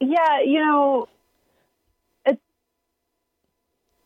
Yeah, 0.00 0.40
you 0.44 0.58
know, 0.58 1.06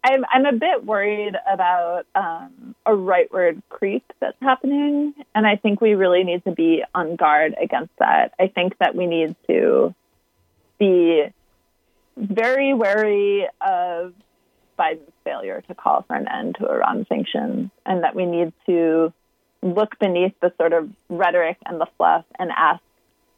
I'm 0.05 0.25
I'm 0.31 0.47
a 0.47 0.53
bit 0.53 0.85
worried 0.85 1.35
about 1.51 2.07
um, 2.15 2.75
a 2.85 2.91
rightward 2.91 3.63
creep 3.69 4.05
that's 4.21 4.37
happening. 4.41 5.15
And 5.35 5.47
I 5.47 5.57
think 5.57 5.81
we 5.81 5.95
really 5.95 6.25
need 6.25 6.45
to 6.45 6.53
be 6.53 6.83
on 6.95 7.17
guard 7.17 7.55
against 7.61 7.93
that. 7.99 8.35
I 8.39 8.49
think 8.49 8.79
that 8.79 8.95
we 8.95 9.07
need 9.07 9.37
to 9.47 9.95
be 10.79 11.25
very 12.17 12.75
wary 12.75 13.47
of 13.61 14.15
Biden's 14.79 15.13
failure 15.25 15.63
to 15.69 15.75
call 15.75 16.03
for 16.03 16.17
an 16.17 16.27
end 16.29 16.57
to 16.59 16.67
Iran 16.69 17.07
sanctions 17.09 17.71
and 17.87 18.03
that 18.03 18.15
we 18.17 18.27
need 18.27 18.53
to 18.67 19.13
look 19.63 19.99
beneath 19.99 20.35
the 20.41 20.53
sort 20.59 20.73
of 20.73 20.91
rhetoric 21.09 21.59
and 21.65 21.81
the 21.81 21.87
fluff 21.97 22.25
and 22.39 22.51
ask, 22.51 22.83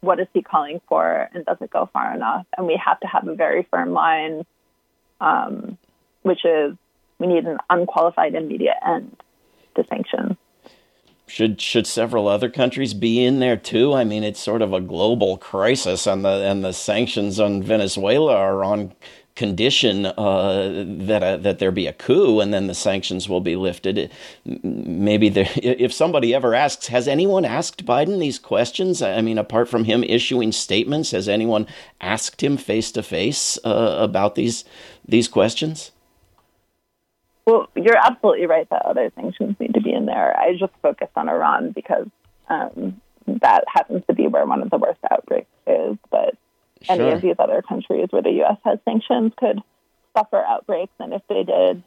what 0.01 0.21
is 0.21 0.27
he 0.33 0.43
calling 0.43 0.81
for 0.89 1.29
and 1.33 1.45
does 1.45 1.59
it 1.61 1.71
go 1.71 1.89
far 1.93 2.15
enough? 2.15 2.47
And 2.57 2.67
we 2.67 2.81
have 2.83 3.01
to 3.01 3.07
have 3.07 3.29
a 3.29 3.35
very 3.35 3.67
firm 3.71 3.93
line, 3.93 4.47
um, 5.21 5.79
which 6.25 6.45
is 6.45 6.77
we 7.19 7.29
need 7.29 7.45
an 7.45 7.59
unqualified 7.71 8.35
immediate 8.35 8.77
end 8.85 9.17
to 9.77 9.85
sanctions. 9.89 10.37
Should 11.27 11.61
should 11.61 11.87
several 11.87 12.29
other 12.29 12.51
countries 12.51 12.93
be 12.93 13.25
in 13.25 13.41
there 13.41 13.57
too? 13.57 13.95
I 13.95 14.05
mean, 14.05 14.25
it's 14.25 14.41
sort 14.41 14.61
of 14.61 14.75
a 14.75 14.81
global 14.81 15.39
crisis, 15.39 16.07
and 16.07 16.25
the 16.25 16.29
and 16.29 16.63
the 16.63 16.73
sanctions 16.73 17.41
on 17.41 17.63
Venezuela 17.63 18.37
are 18.37 18.63
on 18.63 18.93
condition 19.35 20.07
uh, 20.07 20.85
that 20.87 21.23
a, 21.23 21.39
that 21.39 21.59
there 21.59 21.73
be 21.73 21.87
a 21.87 21.93
coup, 21.95 22.41
and 22.41 22.53
then 22.53 22.67
the 22.67 22.75
sanctions 22.75 23.27
will 23.27 23.41
be 23.41 23.57
lifted. 23.57 24.11
Maybe 24.45 25.31
there, 25.31 25.49
if 25.57 25.95
somebody 25.95 26.35
ever 26.35 26.55
asks, 26.55 26.89
has 26.89 27.09
anyone 27.09 27.47
asked 27.47 27.87
Biden 27.87 28.21
these 28.21 28.39
questions? 28.39 29.01
I 29.01 29.23
mean, 29.23 29.39
apart 29.39 29.69
from 29.69 29.85
him 29.85 30.05
issuing 30.05 30.53
statements, 30.53 31.11
has 31.13 31.29
anyone 31.29 31.67
asked 32.03 32.43
him 32.43 32.59
face 32.59 32.93
to 32.93 33.03
face 33.03 33.59
about 33.65 34.35
these 34.35 34.65
these 35.07 35.27
questions? 35.27 35.91
Well, 37.47 37.69
you're 37.75 37.97
absolutely 37.97 38.47
right 38.47 38.69
that 38.71 38.87
other 38.87 39.13
sanctions 39.15 39.57
need 39.61 39.75
to 39.75 39.81
be 39.81 39.93
in 39.93 40.07
there. 40.07 40.39
I 40.39 40.57
just 40.59 40.73
focused 40.81 41.13
on 41.15 41.29
Iran 41.29 41.73
because 41.73 42.07
um, 42.49 43.01
that 43.27 43.65
happens 43.67 44.03
to 44.09 44.15
be 44.15 44.27
where 44.27 44.47
one 44.47 44.63
of 44.63 44.71
the 44.71 44.79
worst 44.79 45.01
outbreaks 45.11 45.51
is. 45.67 45.99
But 46.11 46.37
sure. 46.83 46.97
any 46.97 47.11
of 47.11 47.21
these 47.21 47.37
other 47.39 47.63
countries 47.63 48.09
where 48.11 48.23
the 48.23 48.31
U.S. 48.31 48.57
has 48.65 48.79
sanctions 48.85 49.33
could 49.37 49.61
suffer 50.17 50.43
outbreaks, 50.43 50.93
and 50.99 51.13
if 51.13 51.23
they 51.29 51.43
did, 51.43 51.83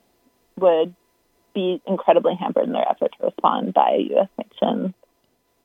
would 0.57 0.93
be 1.53 1.81
incredibly 1.87 2.35
hampered 2.35 2.65
in 2.65 2.73
their 2.73 2.87
effort 2.87 3.15
to 3.17 3.25
respond 3.25 3.73
by 3.73 3.97
U.S. 4.11 4.29
sanctions. 4.35 4.93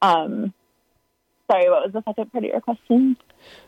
Um, 0.00 0.54
sorry, 1.50 1.68
what 1.68 1.84
was 1.84 1.92
the 1.92 2.02
second 2.02 2.32
part 2.32 2.44
of 2.44 2.50
your 2.50 2.60
question? 2.60 3.16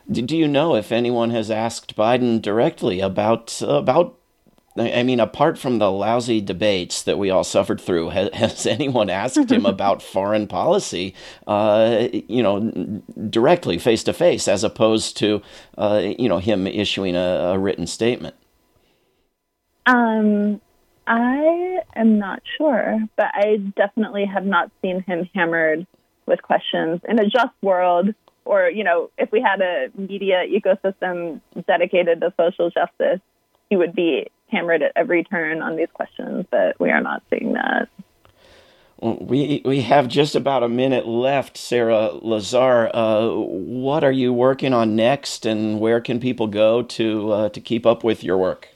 Do 0.09 0.35
you 0.35 0.47
know 0.47 0.75
if 0.75 0.91
anyone 0.91 1.29
has 1.31 1.51
asked 1.51 1.95
Biden 1.95 2.41
directly 2.41 2.99
about 2.99 3.61
about 3.61 4.17
I 4.77 5.03
mean, 5.03 5.21
apart 5.21 5.57
from 5.57 5.79
the 5.79 5.89
lousy 5.89 6.41
debates 6.41 7.03
that 7.03 7.17
we 7.17 7.29
all 7.29 7.45
suffered 7.45 7.79
through, 7.79 8.09
has, 8.09 8.29
has 8.33 8.65
anyone 8.65 9.09
asked 9.09 9.49
him 9.49 9.65
about 9.65 10.01
foreign 10.01 10.47
policy, 10.47 11.15
uh, 11.47 12.07
you 12.11 12.43
know, 12.43 12.59
directly, 13.29 13.77
face 13.77 14.03
to 14.03 14.13
face, 14.13 14.47
as 14.47 14.63
opposed 14.63 15.17
to, 15.17 15.41
uh, 15.77 16.01
you 16.19 16.27
know, 16.27 16.39
him 16.39 16.67
issuing 16.67 17.15
a, 17.15 17.53
a, 17.53 17.59
written 17.59 17.87
statement? 17.87 18.35
Um, 19.85 20.59
I 21.07 21.79
am 21.95 22.19
not 22.19 22.41
sure, 22.57 22.99
but 23.15 23.27
I 23.33 23.57
definitely 23.77 24.25
have 24.25 24.45
not 24.45 24.71
seen 24.81 25.01
him 25.01 25.29
hammered 25.33 25.87
with 26.25 26.41
questions 26.41 26.99
in 27.07 27.19
a 27.19 27.29
just 27.29 27.53
world. 27.61 28.13
Or, 28.43 28.69
you 28.69 28.83
know, 28.83 29.09
if 29.17 29.31
we 29.31 29.41
had 29.41 29.61
a 29.61 29.89
media 29.95 30.43
ecosystem 30.47 31.39
dedicated 31.65 32.19
to 32.21 32.33
social 32.35 32.69
justice, 32.69 33.21
he 33.69 33.75
would 33.75 33.95
be 33.95 34.27
hammered 34.47 34.83
at 34.83 34.91
every 34.95 35.23
turn 35.23 35.61
on 35.61 35.75
these 35.75 35.89
questions, 35.93 36.45
but 36.51 36.79
we 36.79 36.89
are 36.91 37.01
not 37.01 37.23
seeing 37.29 37.53
that. 37.53 37.89
We 39.01 39.61
we 39.65 39.81
have 39.81 40.07
just 40.07 40.35
about 40.35 40.63
a 40.63 40.69
minute 40.69 41.05
left, 41.05 41.57
Sarah 41.57 42.11
Lazare. 42.23 42.89
Uh, 42.93 43.29
what 43.35 44.05
are 44.05 44.11
you 44.11 44.31
working 44.31 44.73
on 44.73 44.95
next, 44.95 45.45
and 45.45 45.81
where 45.81 45.99
can 45.99 46.19
people 46.19 46.47
go 46.47 46.81
to 46.81 47.31
uh, 47.31 47.49
to 47.49 47.59
keep 47.59 47.85
up 47.85 48.03
with 48.05 48.23
your 48.23 48.37
work? 48.37 48.69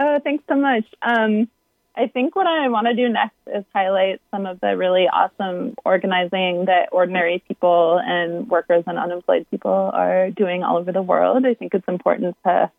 Oh, 0.00 0.18
thanks 0.24 0.42
so 0.48 0.56
much. 0.56 0.84
Um, 1.02 1.48
I 1.96 2.08
think 2.08 2.34
what 2.34 2.46
I 2.46 2.68
want 2.68 2.86
to 2.86 2.94
do 2.94 3.08
next 3.08 3.36
is 3.46 3.64
highlight 3.74 4.20
some 4.30 4.46
of 4.46 4.60
the 4.60 4.76
really 4.76 5.06
awesome 5.08 5.74
organizing 5.84 6.64
that 6.64 6.88
ordinary 6.90 7.42
people 7.46 8.00
and 8.02 8.48
workers 8.48 8.84
and 8.86 8.98
unemployed 8.98 9.46
people 9.50 9.90
are 9.92 10.30
doing 10.30 10.64
all 10.64 10.78
over 10.78 10.92
the 10.92 11.02
world. 11.02 11.44
I 11.44 11.54
think 11.54 11.74
it's 11.74 11.86
important 11.88 12.36
to 12.44 12.70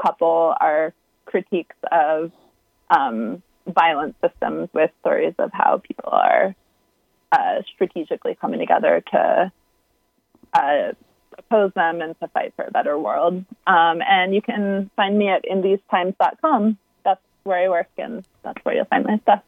couple 0.00 0.54
our 0.60 0.92
critiques 1.30 1.76
of 1.90 2.32
um, 2.90 3.42
violent 3.66 4.16
systems 4.20 4.68
with 4.72 4.90
stories 5.00 5.34
of 5.38 5.50
how 5.52 5.78
people 5.78 6.10
are 6.10 6.54
uh, 7.32 7.62
strategically 7.74 8.36
coming 8.40 8.58
together 8.58 9.02
to 9.12 9.52
uh, 10.54 10.92
oppose 11.38 11.72
them 11.74 12.00
and 12.00 12.18
to 12.20 12.28
fight 12.28 12.52
for 12.56 12.64
a 12.64 12.70
better 12.70 12.98
world. 12.98 13.44
Um, 13.66 14.02
and 14.02 14.34
you 14.34 14.42
can 14.42 14.90
find 14.96 15.16
me 15.16 15.28
at 15.28 15.44
inthesetimes.com. 15.44 16.78
That's 17.04 17.20
where 17.44 17.64
I 17.64 17.68
work, 17.68 17.88
and 17.98 18.24
that's 18.42 18.58
where 18.64 18.74
you'll 18.74 18.84
find 18.86 19.04
my 19.04 19.18
stuff. 19.18 19.42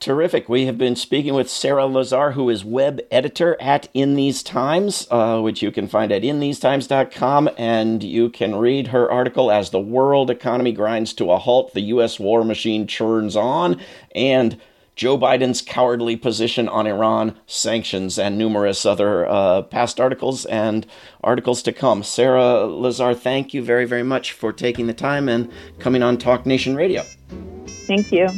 Terrific. 0.00 0.48
We 0.48 0.66
have 0.66 0.78
been 0.78 0.94
speaking 0.94 1.34
with 1.34 1.50
Sarah 1.50 1.82
Lazare, 1.82 2.34
who 2.34 2.48
is 2.50 2.64
web 2.64 3.00
editor 3.10 3.56
at 3.60 3.88
In 3.94 4.14
These 4.14 4.44
Times, 4.44 5.08
uh, 5.10 5.40
which 5.40 5.60
you 5.60 5.72
can 5.72 5.88
find 5.88 6.12
at 6.12 6.22
inthesetimes.com. 6.22 7.50
And 7.58 8.04
you 8.04 8.30
can 8.30 8.54
read 8.54 8.88
her 8.88 9.10
article 9.10 9.50
as 9.50 9.70
the 9.70 9.80
world 9.80 10.30
economy 10.30 10.70
grinds 10.70 11.12
to 11.14 11.32
a 11.32 11.38
halt, 11.38 11.74
the 11.74 11.80
U.S. 11.80 12.20
war 12.20 12.44
machine 12.44 12.86
churns 12.86 13.34
on, 13.34 13.80
and 14.14 14.60
Joe 14.94 15.18
Biden's 15.18 15.62
cowardly 15.62 16.14
position 16.16 16.68
on 16.68 16.86
Iran, 16.86 17.36
sanctions, 17.46 18.20
and 18.20 18.38
numerous 18.38 18.86
other 18.86 19.28
uh, 19.28 19.62
past 19.62 19.98
articles 19.98 20.44
and 20.46 20.86
articles 21.24 21.60
to 21.62 21.72
come. 21.72 22.04
Sarah 22.04 22.66
Lazare, 22.66 23.16
thank 23.16 23.52
you 23.52 23.64
very, 23.64 23.84
very 23.84 24.04
much 24.04 24.30
for 24.30 24.52
taking 24.52 24.86
the 24.86 24.94
time 24.94 25.28
and 25.28 25.50
coming 25.80 26.04
on 26.04 26.18
Talk 26.18 26.46
Nation 26.46 26.76
Radio. 26.76 27.04
Thank 27.86 28.12
you. 28.12 28.28